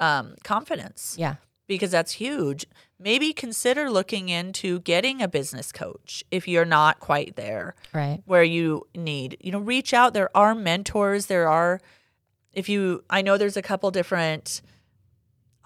[0.01, 1.37] um, confidence yeah
[1.69, 2.67] because that's huge
[2.99, 8.43] maybe consider looking into getting a business coach if you're not quite there right where
[8.45, 11.81] you need you know reach out there are mentors there are
[12.53, 14.61] if you i know there's a couple different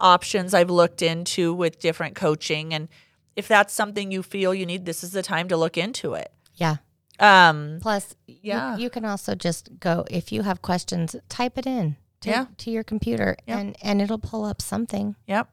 [0.00, 2.88] options i've looked into with different coaching and
[3.36, 6.32] if that's something you feel you need this is the time to look into it
[6.54, 6.76] yeah
[7.20, 8.76] um plus you- Yeah.
[8.76, 12.46] you, can also just go if you have questions type it in to, Yeah.
[12.58, 13.58] to your computer Yep.
[13.58, 15.48] and and it'll pull up something yep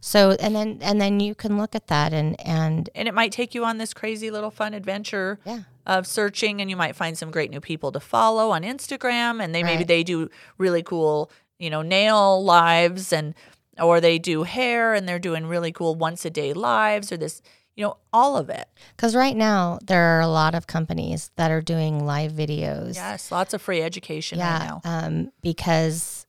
[0.00, 3.32] so and then and then you can look at that and and and it might
[3.32, 7.18] take you on this crazy little fun adventure yeah of searching and you might find
[7.18, 11.28] some great new people to follow on Instagram and they maybe they do really cool,
[11.58, 13.34] you know, nail lives and
[13.80, 17.40] or they do hair and they're doing really cool once a day lives or this,
[17.74, 18.68] you know, all of it.
[18.96, 23.32] because right now there are a lot of companies that are doing live videos Yes,
[23.32, 24.80] lots of free education right yeah now.
[24.84, 26.26] um, because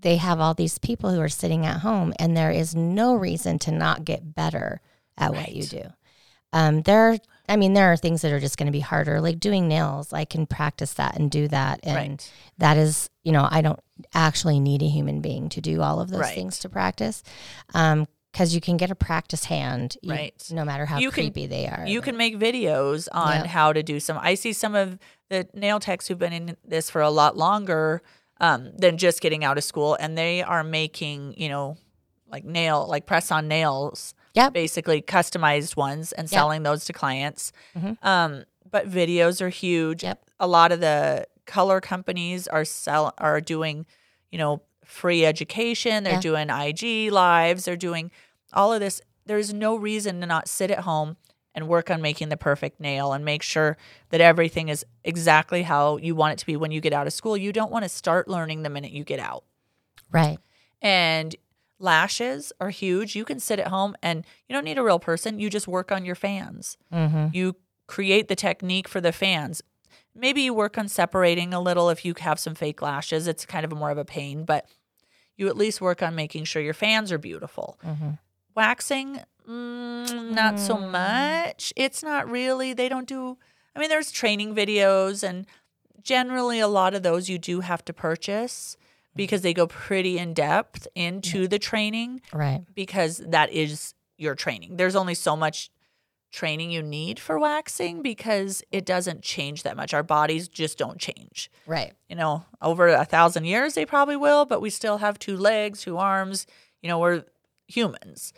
[0.00, 3.58] they have all these people who are sitting at home and there is no reason
[3.60, 4.80] to not get better
[5.18, 5.82] at what you do
[6.52, 7.18] um, there are
[7.48, 10.12] i mean there are things that are just going to be harder like doing nails
[10.12, 12.32] i can practice that and do that and Right.
[12.58, 13.80] that is you know i don't
[14.14, 16.34] actually need a human being to do all of those Right.
[16.34, 17.22] things to practice
[17.74, 20.34] um because you can get a practice hand you- Right.
[20.50, 23.46] no matter how You can- creepy they are You can make videos on Yep.
[23.46, 24.18] how to do some.
[24.20, 24.98] I see some of
[25.30, 28.02] the nail techs who've been in this for a lot longer
[28.40, 31.76] um, than just getting out of school, and they are making, you know,
[32.28, 34.52] like nail, like press on nails, Yep.
[34.52, 36.36] basically customized ones, and Yep.
[36.38, 37.52] selling those to clients.
[37.76, 37.96] Mhm.
[38.04, 40.02] Um, but videos are huge.
[40.02, 40.22] Yep.
[40.40, 43.86] A lot of the color companies are sell are doing,
[44.32, 46.04] you know, free education.
[46.04, 46.20] They're Yeah.
[46.20, 47.64] doing IG lives.
[47.64, 48.10] They're doing
[48.52, 49.00] all of this.
[49.26, 51.16] There's no reason to not sit at home
[51.54, 53.76] and work on making the perfect nail and make sure
[54.10, 57.12] that everything is exactly how you want it to be when you get out of
[57.12, 57.36] school.
[57.36, 59.44] You don't want to start learning the minute you get out.
[60.10, 60.38] right
[60.82, 61.34] And
[61.84, 63.14] lashes are huge.
[63.14, 65.38] You can sit at home and you don't need a real person.
[65.38, 66.76] You just work on your fans.
[66.92, 67.28] mm-hmm.
[67.32, 69.62] You create the technique for the fans.
[70.16, 73.26] Maybe you work on separating a little if you have some fake lashes.
[73.28, 74.66] It's kind of more of a pain, but
[75.36, 77.78] you at least work on making sure your fans are beautiful.
[77.84, 78.10] Mm-hmm.
[78.54, 80.90] Waxing, mm, not so Mm.
[80.90, 81.72] much.
[81.76, 83.36] It's not really, they don't do,
[83.74, 85.46] I mean, there's training videos, and
[86.02, 88.76] generally a lot of those you do have to purchase
[89.16, 94.76] because they go pretty in depth into the training right because that is your training.
[94.76, 95.70] There's only so much
[96.32, 99.94] training you need for waxing because it doesn't change that much.
[99.94, 101.50] Our bodies just don't change.
[101.66, 105.36] right You know, over a thousand years they probably will, but we still have two
[105.36, 106.46] legs, two arms.
[106.82, 107.24] You know, we're
[107.68, 108.32] humans.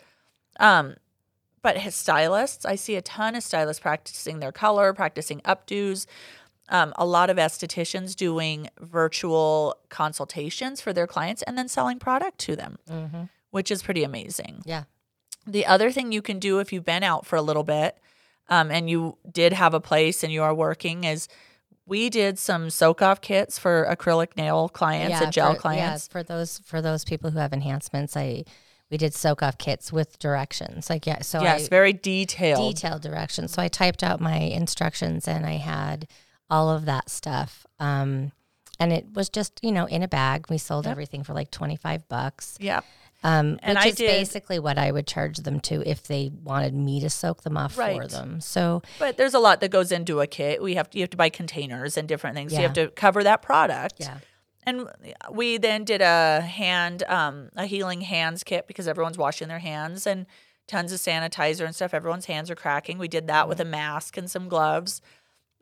[0.59, 0.95] Um,
[1.63, 6.05] but his stylists, I see a ton of stylists practicing their color, practicing updos.
[6.69, 12.39] Um, a lot of estheticians doing virtual consultations for their clients and then selling product
[12.39, 13.23] to them, Mm-hmm.
[13.51, 14.63] which is pretty amazing.
[14.65, 14.83] Yeah.
[15.45, 17.97] The other thing you can do if you've been out for a little bit
[18.49, 21.29] um, and you did have a place and you are working is
[21.85, 26.07] we did some soak off kits for acrylic nail clients and gel for, clients.
[26.09, 28.43] Yeah, for those for those people who have enhancements, I
[28.91, 30.89] we did soak off kits with directions.
[30.89, 32.75] Like yeah, so yes, I, very detailed.
[32.75, 33.53] detailed directions.
[33.53, 36.09] So I typed out my instructions and I had
[36.49, 37.65] all of that stuff.
[37.79, 38.31] Um,
[38.79, 40.45] and it was just you know in a bag.
[40.49, 40.91] We sold Yep.
[40.91, 42.57] everything for like twenty five bucks.
[42.59, 42.81] Yeah.
[43.23, 46.29] Um, And which I is did- basically what I would charge them to if they
[46.43, 48.39] wanted me to soak them off for them.
[48.41, 50.61] So But there's a lot that goes into a kit.
[50.61, 52.53] We have to, you have to buy containers and different things.
[52.53, 53.95] You have to cover that product.
[53.97, 54.19] yeah,
[54.63, 54.87] And
[55.31, 60.05] we then did a hand, um, a healing hands kit because everyone's washing their hands
[60.05, 60.27] and
[60.67, 61.95] tons of sanitizer and stuff.
[61.95, 62.99] Everyone's hands are cracking.
[62.99, 65.01] We did that with a mask and some gloves.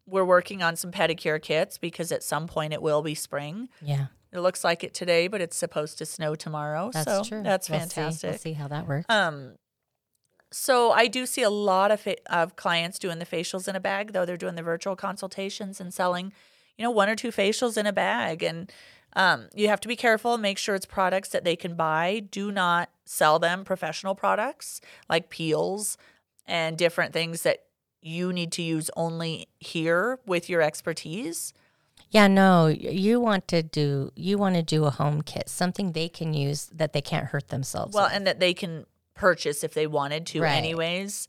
[0.07, 3.69] We're working on some pedicure kits because at some point it will be spring.
[3.81, 6.91] yeah, It looks like it today, but it's supposed to snow tomorrow.
[6.93, 7.41] that's so true.
[7.43, 7.89] That's We'll see.
[7.89, 8.29] fantastic.
[8.31, 9.05] We'll see how that works.
[9.09, 9.55] Um,
[10.51, 13.79] so I do see a lot of fa- of clients doing the facials in a
[13.79, 16.31] bag, though they're doing the virtual consultations and selling,
[16.77, 18.71] you know, one or two facials in a bag, and
[19.17, 22.21] um, you have to be careful and make sure it's products that they can buy.
[22.31, 25.97] Do not sell them professional products like peels
[26.45, 27.64] and different things that
[28.05, 31.53] you need to use only here with your expertise.
[32.11, 36.07] Yeah, no, you want to do you want to do a home kit, something they
[36.07, 37.95] can use that they can't hurt themselves.
[37.95, 38.13] Well, with.
[38.13, 40.53] and that they can purchase if they wanted to, Right.
[40.55, 41.27] anyways.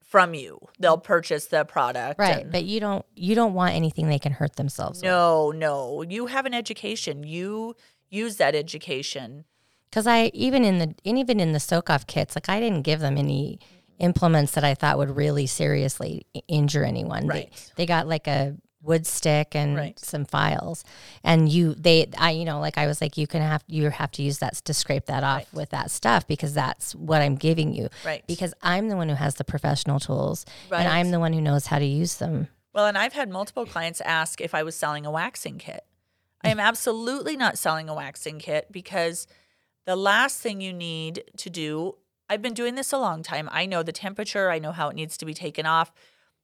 [0.00, 2.18] From you, they'll purchase the product.
[2.18, 4.98] right, and- but you don't you don't want anything they can hurt themselves.
[5.00, 5.04] with.
[5.04, 6.02] No, no.
[6.02, 7.22] You have an education.
[7.24, 7.74] You
[8.08, 9.44] use that education.
[9.88, 12.82] Because I even in the and even in the soak off kits, like I didn't
[12.82, 13.58] give them any
[14.00, 17.26] implements that I thought would really seriously injure anyone.
[17.26, 17.72] They- Right.
[17.76, 19.98] They, got like a wood stick and Right.
[19.98, 20.84] some files,
[21.22, 24.10] and you they I you know like I was like you can have you have
[24.12, 25.52] to use that to scrape that off Right.
[25.52, 27.88] with that stuff because that's what I'm giving you.
[28.06, 28.26] Right.
[28.26, 30.80] Because I'm the one who has the professional tools, Right.
[30.80, 32.48] and I'm the one who knows how to use them.
[32.72, 35.84] Well, and I've had multiple clients ask if I was selling a waxing kit.
[36.42, 39.26] I am absolutely not selling a waxing kit because
[39.84, 41.96] the last thing you need to do,
[42.30, 43.48] I've been doing this a long time.
[43.52, 45.92] I know the temperature, I know how it needs to be taken off.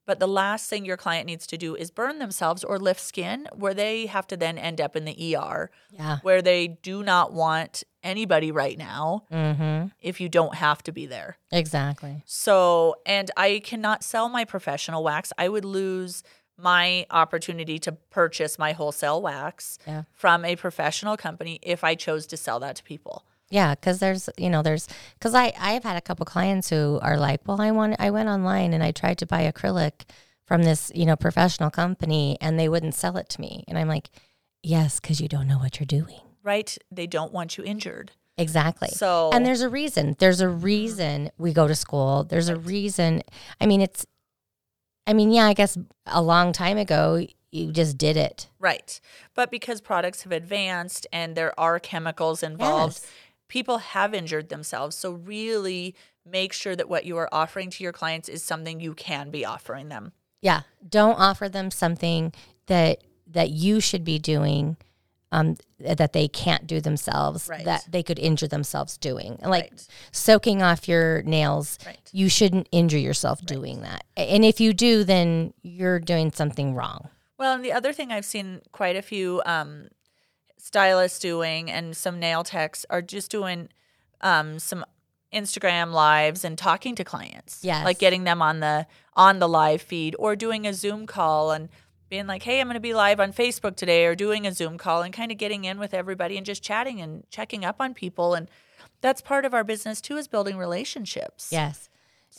[0.05, 3.49] But the last thing your client needs to do is burn themselves or lift skin
[3.55, 6.19] where they have to then end up in the ER Yeah.
[6.23, 9.89] where they do not want anybody right now Mm-hmm.
[10.01, 11.39] if you don't have to be there.
[11.51, 12.23] Exactly.
[12.25, 15.33] So, and I cannot sell my professional wax.
[15.39, 16.23] I would lose
[16.57, 20.05] my opportunity to purchase my wholesale wax Yeah.
[20.13, 23.25] from a professional company if I chose to sell that to people.
[23.51, 27.17] Yeah, because there's you know there's because I I've had a couple clients who are
[27.17, 30.09] like, well, I want I went online and I tried to buy acrylic
[30.47, 33.89] from this you know professional company and they wouldn't sell it to me, and I'm
[33.89, 34.11] like,
[34.63, 36.21] yes, because you don't know what you're doing.
[36.43, 36.77] Right?
[36.91, 38.13] They don't want you injured.
[38.39, 38.89] Exactly.
[38.89, 40.17] So, and there's a reason.
[40.19, 40.61] There's a mm-hmm.
[40.61, 42.25] reason we go to school.
[42.25, 43.23] There's a reason.
[43.61, 44.07] I mean, it's.
[45.07, 48.49] I mean, yeah, I guess a long time ago you just did it.
[48.59, 49.01] right.
[49.35, 53.13] But because products have advanced and there are chemicals involved, Yes.
[53.49, 54.97] People have injured themselves.
[54.97, 58.95] So, really make sure that what you are offering to your clients is something you
[58.95, 60.13] can be offering them.
[60.43, 60.63] Yeah.
[60.89, 62.33] Don't offer them something
[62.67, 64.77] that that you should be doing
[65.33, 67.65] um, that they can't do themselves, Right.
[67.65, 69.39] that they could injure themselves doing.
[69.43, 69.87] Like Right.
[70.13, 71.99] soaking off your nails, Right.
[72.13, 74.05] you shouldn't injure yourself doing that.
[74.17, 77.09] And if you do, then you're doing something wrong.
[77.39, 79.89] Well, and the other thing I've seen quite a few um,
[80.67, 83.69] stylists doing and some nail techs are just doing
[84.21, 84.85] um, some
[85.33, 87.61] Instagram lives and talking to clients.
[87.63, 87.85] Yes.
[87.85, 91.69] Like getting them on the on the live feed or doing a Zoom call and
[92.09, 94.77] being like, "Hey, I'm going to be live on Facebook today," or doing a Zoom
[94.77, 97.95] call and kind of getting in with everybody and just chatting and checking up on
[97.95, 98.49] people and
[99.01, 101.51] that's part of our business too is building relationships.
[101.53, 101.89] Yes.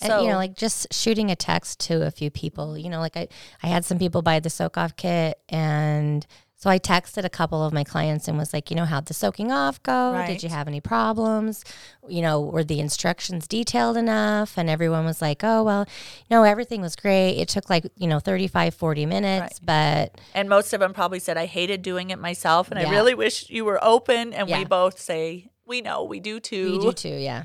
[0.01, 2.77] and you know, like just shooting a text to a few people.
[2.77, 3.29] You know, like I,
[3.63, 6.27] I had some people buy the soak off kit, and
[6.59, 9.13] so I texted a couple of my clients and was like, you know, how'd the
[9.13, 10.23] soaking off go?
[10.25, 11.63] Did you have any problems?
[12.07, 14.57] You know, were the instructions detailed enough?
[14.57, 15.85] And everyone was like, oh, well,
[16.31, 17.37] no, everything was great.
[17.37, 21.37] It took like, you know, 35, 40 minutes, but And most of them probably said,
[21.37, 24.33] I hated doing it myself and I really wish you were open.
[24.33, 24.57] And Yeah.
[24.57, 26.73] we both say, we know, we do too.
[26.73, 27.09] you do too.
[27.09, 27.43] Yeah.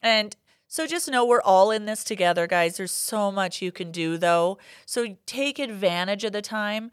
[0.00, 0.34] And
[0.66, 2.78] so just know we're all in this together, guys.
[2.78, 4.58] There's so much you can do, though.
[4.86, 6.90] So take advantage of the time.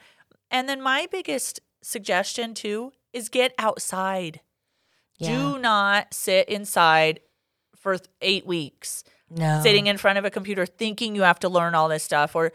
[0.52, 4.41] And then my biggest suggestion, too, is get outside.
[5.18, 5.38] Yeah.
[5.38, 7.22] Do not sit inside
[7.76, 9.62] for th- eight weeks, no.
[9.64, 12.52] sitting in front of a computer thinking you have to learn all this stuff, or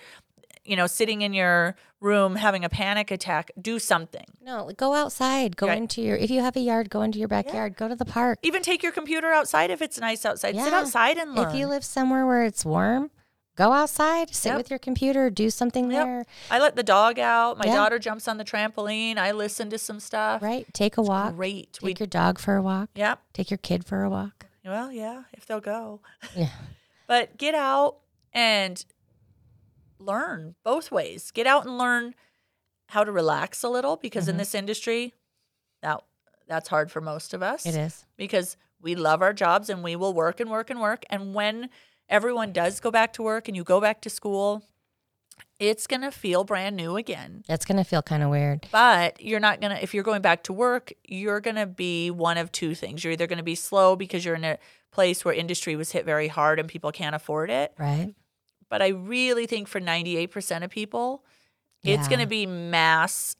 [0.65, 3.51] you know, sitting in your room having a panic attack.
[3.61, 4.27] Do something.
[4.43, 5.57] No, go outside.
[5.57, 7.77] Go into your if you have a yard, go into your backyard.
[7.77, 8.39] Go to the park.
[8.43, 10.57] Even take your computer outside if it's nice outside.
[10.57, 11.49] Sit outside and learn.
[11.49, 13.11] If you live somewhere where it's warm,
[13.57, 14.57] go outside, sit Yep.
[14.59, 16.05] with your computer, do something Yep.
[16.05, 16.25] there.
[16.51, 17.59] I let the dog out.
[17.59, 17.75] My Yeah.
[17.75, 19.17] daughter jumps on the trampoline.
[19.19, 20.43] I listen to some stuff.
[20.43, 20.73] Right?
[20.73, 21.35] Take a walk.
[21.35, 21.73] Great.
[21.73, 22.91] Take We, your dog for a walk.
[22.95, 23.21] yep.
[23.33, 24.47] Take your kid for a walk.
[24.65, 26.01] Well, yeah, if they'll go.
[26.37, 26.51] Yeah.
[27.07, 27.99] But get out
[28.33, 28.85] and
[29.99, 31.31] learn both ways.
[31.31, 32.15] Get out and learn
[32.89, 34.39] how to relax a little because in Mhm.
[34.39, 35.15] this industry,
[35.83, 36.03] that
[36.47, 38.05] that's hard for most of us It is.
[38.17, 41.05] because we love our jobs and we will work and work and work.
[41.11, 41.71] And when
[42.09, 44.63] everyone does go back to work and you go back to school,
[45.59, 47.43] it's gonna feel brand new again.
[47.49, 48.67] It's gonna feel kind of weird.
[48.71, 52.11] But you're not going to, if you're going back to work, you're going to be
[52.11, 53.03] one of two things.
[53.03, 54.59] You're either going to be slow because you're in a
[54.93, 57.73] place where industry was hit very hard and people can't afford it.
[57.79, 58.15] Right?
[58.69, 61.25] But I really think for 98% of people,
[61.83, 62.09] it's Yeah.
[62.09, 63.37] going to be mass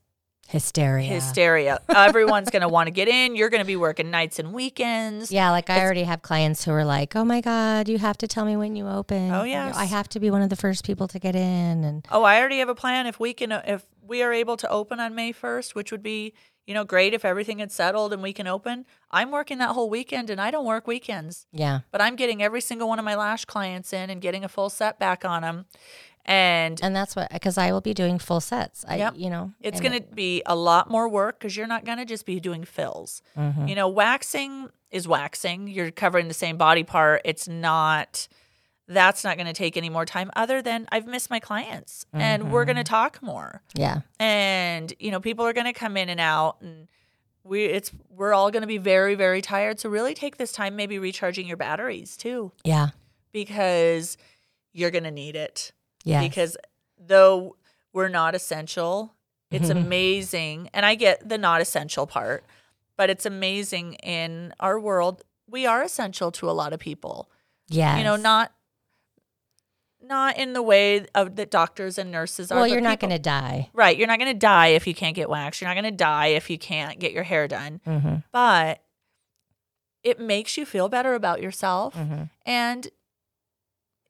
[0.49, 1.09] Hysteria.
[1.09, 1.81] hysteria.
[1.89, 3.37] Everyone's going to want to get in.
[3.37, 5.31] You're going to be working nights and weekends.
[5.33, 8.29] Yeah, like I already have clients who are like, "Oh my god, you have to
[8.29, 9.33] tell me when you open.
[9.33, 9.73] Oh, yeah.
[9.75, 12.39] I have to be one of the first people to get in." And Oh, I
[12.39, 13.07] already have a plan.
[13.07, 16.03] If we can, uh, if we are able to open on May 1st, which would
[16.03, 16.33] be,
[16.65, 18.87] you know, great if everything had settled and we can open.
[19.11, 21.47] I'm working that whole weekend and I don't work weekends.
[21.53, 24.49] yeah, but I'm getting every single one of my lash clients in and getting a
[24.49, 25.67] full set back on them.
[26.29, 28.85] And and that's what because I will be doing full sets.
[28.89, 29.15] I, Yep.
[29.17, 32.05] you know, it's going to be a lot more work because you're not going to
[32.05, 33.23] just be doing fills.
[33.39, 33.69] Mhm.
[33.69, 35.69] You know, waxing is waxing.
[35.69, 37.23] You're covering the same body part.
[37.25, 38.27] It's not,
[38.89, 42.51] that's not going to take any more time other than I've missed my clients and
[42.53, 42.67] we're Mm-hmm.
[42.73, 43.63] going to talk more.
[43.75, 46.89] Yeah, And, you know, people are going to come in and out and
[47.45, 49.79] we, it's, we're all going to be very, very tired.
[49.81, 52.89] So really take this time, maybe recharging your batteries too, yeah,
[53.33, 54.17] because
[54.73, 55.73] you're going to need it.
[56.07, 56.21] Yeah.
[56.21, 56.57] because
[56.99, 57.57] though
[57.93, 59.15] we're not essential,
[59.51, 60.71] it's amazing.
[60.73, 62.45] And I get the not essential part,
[62.97, 65.23] but it's amazing in our world.
[65.49, 67.31] We are essential to a lot of people.
[67.69, 68.53] yeah, You know, not
[70.03, 72.57] not in the way of that doctors and nurses are.
[72.57, 73.71] well, you're not going to die.
[73.73, 73.97] right.
[73.97, 75.61] You're not going to die if you can't get waxed.
[75.61, 77.81] You're not going to die if you can't get your hair done.
[77.87, 78.17] Mm-hmm.
[78.31, 78.83] But
[80.05, 81.95] it makes you feel better about yourself.
[81.97, 82.25] Mm-hmm.
[82.45, 82.89] And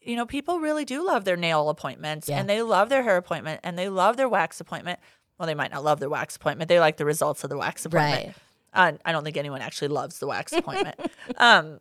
[0.06, 2.38] you know, people really do love their nail appointments Yeah.
[2.38, 5.00] and they love their hair appointment and they love their wax appointment.
[5.38, 6.68] Well, they might not love their wax appointment.
[6.68, 8.26] They like the results of the wax appointment.
[8.28, 8.34] Right.
[8.72, 10.96] Uh, I don't think anyone actually loves the wax appointment.
[11.36, 11.80] um,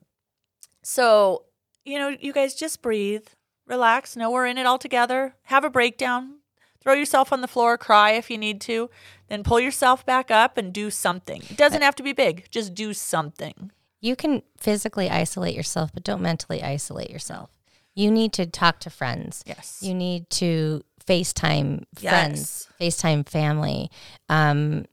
[0.81, 1.43] so,
[1.83, 3.27] you know, you guys just breathe,
[3.67, 6.39] relax, know we're in it all together, have a breakdown,
[6.81, 8.89] throw yourself on the floor, cry if you need to,
[9.27, 11.41] then pull yourself back up and do something.
[11.49, 13.71] It doesn't have to be big, just do something.
[14.01, 17.49] You can physically isolate yourself, but don't mentally isolate yourself.
[17.95, 19.43] You need to talk to friends.
[19.47, 19.79] Yes.
[19.81, 22.95] You need to FaceTime friends, Yes.
[22.95, 23.89] FaceTime family,
[24.27, 24.85] um,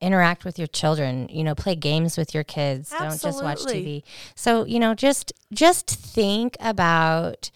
[0.00, 1.28] interact with your children.
[1.30, 2.90] You know, play games with your kids.
[2.90, 4.02] Don't just watch TV.
[4.34, 7.50] So you know, just just think about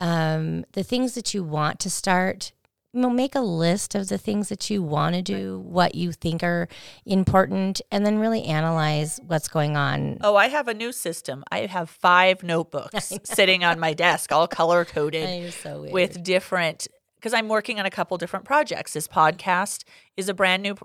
[0.00, 2.52] um, the things that you want to start.
[2.94, 6.12] You know, make a list of the things that you want to do, what you
[6.12, 6.68] think are
[7.06, 10.18] important, and then really analyze what's going on.
[10.20, 11.42] Oh, I have a new system.
[11.50, 16.86] I have five notebooks sitting on my desk, all color coded so with different,
[17.16, 18.92] because I'm working on a couple different projects.
[18.92, 19.84] This podcast
[20.18, 20.76] is a brand new,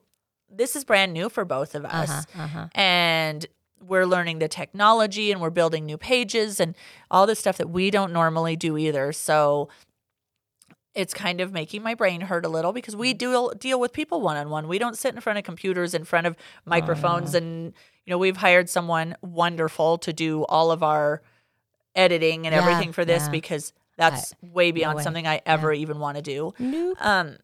[0.50, 2.10] this is brand new for both of us.
[2.10, 2.68] uh-huh, uh-huh.
[2.74, 3.46] And
[3.86, 6.76] we're learning the technology and we're building new pages and
[7.12, 9.12] all this stuff that we don't normally do either.
[9.12, 9.70] So
[10.98, 14.20] it's kind of making my brain hurt a little because we do deal with people
[14.20, 14.68] one on one.
[14.68, 16.36] We don't sit in front of computers, in front of
[16.66, 17.74] microphones, and
[18.06, 21.22] you know we've hired someone wonderful to do all of our
[21.96, 23.30] editing and Yeah, everything for this yeah.
[23.32, 25.04] because that's way beyond way.
[25.04, 26.54] something I ever even want to do.
[26.60, 26.98] Nope.
[27.00, 27.38] Um,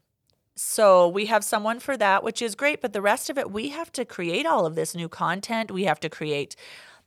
[0.55, 2.81] so we have someone for that, which is great.
[2.81, 5.71] But the rest of it, we have to create all of this new content.
[5.71, 6.55] We have to create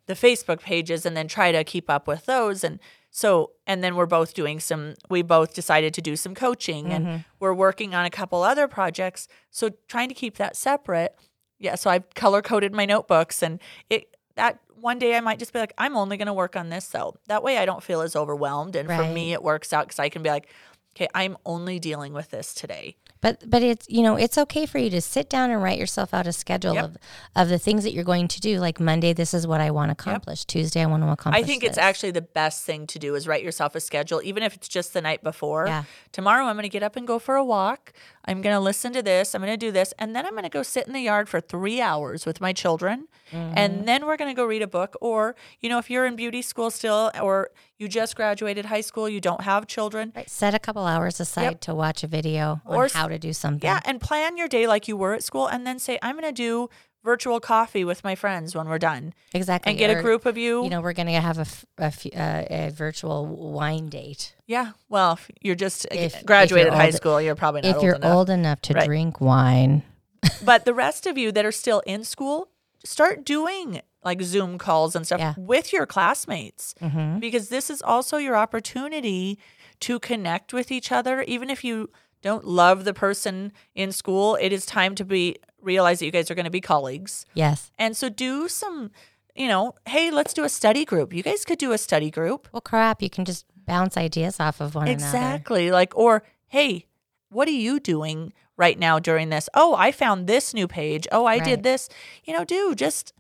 [0.07, 2.65] the Facebook pages and then try to keep up with those.
[2.65, 2.81] And
[3.17, 7.07] so, and then we're both doing some, we both decided to do some coaching and
[7.07, 7.17] mm-hmm.
[7.41, 9.27] we're working on a couple other projects.
[9.51, 11.19] So trying to keep that separate.
[11.59, 11.77] Yeah.
[11.77, 13.59] So I've color coded my notebooks and
[13.89, 16.69] it, that one day I might just be like, I'm only going to work on
[16.69, 16.85] this.
[16.85, 18.77] So that way I don't feel as overwhelmed.
[18.77, 20.51] And for me, it works out because I can be like,
[20.95, 22.97] okay, I'm only dealing with this today.
[23.21, 26.13] But but it's you know it's okay for you to sit down and write yourself
[26.13, 26.85] out a schedule Yep.
[26.85, 26.97] of
[27.35, 28.59] of the things that you're going to do.
[28.61, 30.45] Like Monday, this is what I want to accomplish.
[30.45, 31.43] Tuesday, I want to accomplish.
[31.43, 34.43] I think it's actually the best thing to do is write yourself a schedule, even
[34.43, 35.67] if it's just the night before.
[35.67, 35.85] Yeah.
[36.13, 37.93] Tomorrow I'm going to get up and go for a walk.
[38.27, 39.35] I'm going to listen to this.
[39.35, 39.95] I'm going to do this.
[39.99, 42.53] And then I'm going to go sit in the yard for three hours with my
[42.53, 43.07] children.
[43.33, 43.55] Mm-hmm.
[43.57, 44.97] And then we're going to go read a book.
[45.01, 49.09] Or, you know, if you're in beauty school still, or you just graduated high school,
[49.09, 50.13] you don't have children.
[50.17, 50.29] Right.
[50.29, 53.67] Set a couple hours aside to watch a video Or s- how to do something.
[53.69, 53.81] Yeah.
[53.85, 55.47] And plan your day like you were at school.
[55.47, 56.69] And then say, I'm going to do
[57.07, 59.15] virtual coffee with my friends when we're done.
[59.33, 59.71] exactly.
[59.71, 60.63] And get a group of you.
[60.65, 61.47] You know, we're going to have a,
[61.79, 64.35] a, f- uh, a virtual wine date.
[64.47, 64.73] yeah.
[64.91, 67.77] Well, if you're just If- if graduated you're high old- school, you're probably not if
[67.77, 68.15] old you're enough.
[68.17, 68.87] old enough to Right.
[68.87, 69.83] drink wine,
[70.45, 72.49] but the rest of you that are still in school,
[72.85, 75.35] start doing like Zoom calls and stuff Yeah.
[75.37, 77.19] with your classmates Mhm.
[77.21, 79.39] because this is also your opportunity
[79.81, 81.23] to connect with each other.
[81.23, 81.91] Even if you
[82.23, 86.31] don't love the person in school, it is time to be realize that you guys
[86.31, 87.27] are going to be colleagues.
[87.35, 87.71] yes.
[87.79, 88.91] And so do some,
[89.35, 91.13] you know, hey, let's do a study group.
[91.13, 92.49] You guys could do a study group.
[92.53, 94.95] Well, crap, you can just bounce ideas off of one another.
[95.05, 95.71] Exactly.
[95.71, 96.87] Like, or, hey,
[97.31, 99.49] what are you doing right now during this?
[99.55, 101.09] Oh, I found this new page.
[101.11, 101.45] Oh, I Right.
[101.45, 101.89] did this.
[102.25, 103.13] You know, do just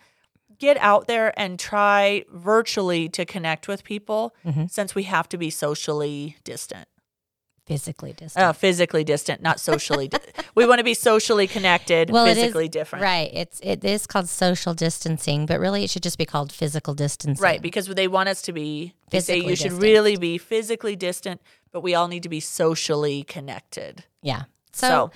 [0.58, 4.70] get out there and try virtually to connect with people Mhm.
[4.70, 6.88] since we have to be socially distant.
[7.66, 8.42] Physically distant.
[8.44, 10.06] Uh, physically distant, not socially.
[10.08, 10.18] di-
[10.56, 13.02] we want to be socially connected, Well, it is- physically different.
[13.04, 13.30] Right.
[13.32, 17.42] It's it is called social distancing, but really it should just be called physical distancing.
[17.42, 18.94] Right, because they want us to be.
[19.10, 21.40] They say you should really be physically distant,
[21.70, 24.04] but we all need to be socially connected.
[24.22, 24.44] Yeah.
[24.72, 25.10] So, So-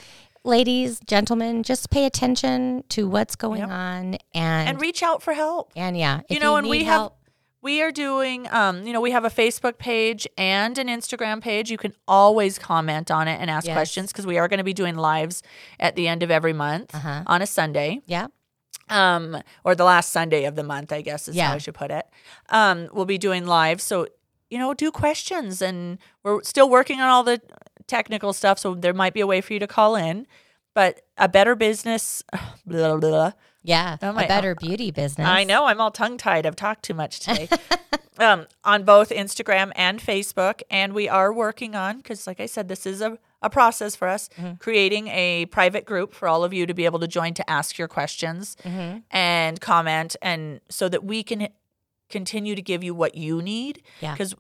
[0.45, 3.69] ladies, gentlemen, just pay attention to what's going Yep.
[3.71, 5.73] on and And reach out for help.
[5.77, 7.20] and yeah, you know, and need we help, have
[7.63, 11.71] we are doing um, you know, we have a Facebook page and an Instagram page.
[11.71, 13.75] You can always comment on it and ask Yes.
[13.75, 15.43] questions because we are going to be doing lives
[15.79, 17.23] at the end of every month Uh-huh.
[17.27, 18.01] on a Sunday.
[18.07, 18.29] yeah,
[18.89, 21.49] Um, or the last Sunday of the month, I guess is Yeah.
[21.49, 22.07] how I should put it.
[22.49, 23.81] Um, we'll be doing live.
[23.81, 24.07] So,
[24.51, 27.41] you know, do questions and we're still working on all the
[27.87, 28.59] technical stuff.
[28.59, 30.27] So there might be a way for you to call in.
[30.73, 32.23] But a better business
[32.67, 33.33] blah, blah, blah,
[33.63, 35.27] yeah, Oh my- a better beauty business.
[35.27, 36.47] I know I'm all tongue tied.
[36.47, 37.49] I've talked too much today.
[38.19, 42.69] um, on both Instagram and Facebook, and we are working on because, like I said,
[42.69, 46.67] this is a, a process for us creating a private group for all of you
[46.67, 49.03] to be able to join to ask your questions Mhm.
[49.11, 51.49] and comment, and so that we can
[52.09, 53.83] continue to give you what you need.
[54.01, 54.13] Yeah.
[54.13, 54.35] because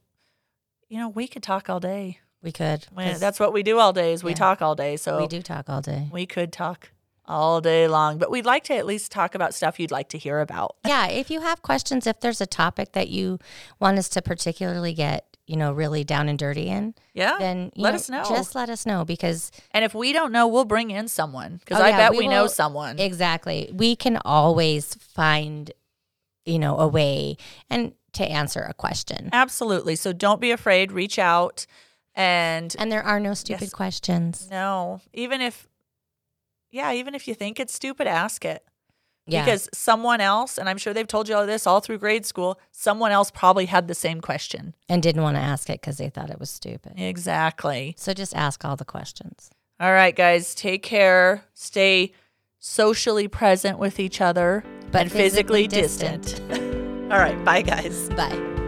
[0.89, 2.19] you know we could talk all day.
[2.43, 2.87] We could.
[2.97, 4.13] I mean, 'cause That's what we do all day.
[4.13, 4.37] Is we Yeah.
[4.37, 4.97] talk all day.
[4.97, 6.09] So we do talk all day.
[6.11, 6.91] we could talk
[7.31, 10.19] all day long, but we'd like to at least talk about stuff you'd like to
[10.19, 10.77] hear about.
[10.87, 13.39] yeah, if you have questions, if there's a topic that you
[13.79, 17.37] want us to particularly get, you know, really down and dirty in, Yeah.
[17.39, 18.25] then let us know.
[18.29, 21.81] Just let us know because And if we don't know, we'll bring in someone because
[21.81, 22.99] Oh, I yeah, bet we we, know will- someone.
[22.99, 25.73] exactly we can always find,
[26.45, 27.37] you know, a way
[27.69, 29.29] and to answer a question.
[29.33, 29.95] Absolutely.
[29.97, 30.91] So don't be afraid.
[30.93, 31.67] Reach out.
[32.15, 33.73] And And there are no stupid Yes.
[33.73, 34.49] questions.
[34.51, 35.69] no, even if,
[36.71, 38.65] yeah, even if you think it's stupid, ask it.
[39.27, 39.45] Yeah.
[39.45, 42.59] Because someone else, and I'm sure they've told you all this all through grade school,
[42.73, 44.75] someone else probably had the same question.
[44.89, 46.95] and didn't want to ask it because they thought it was stupid.
[46.97, 47.95] Exactly.
[47.97, 49.51] So just ask all the questions.
[49.79, 51.45] All right, guys, take care.
[51.55, 52.13] Stay
[52.59, 56.23] socially present with each other But and physically, physically distant.
[56.49, 57.13] distant.
[57.13, 57.43] all right.
[57.45, 58.09] Bye, guys.
[58.11, 58.60] Bye.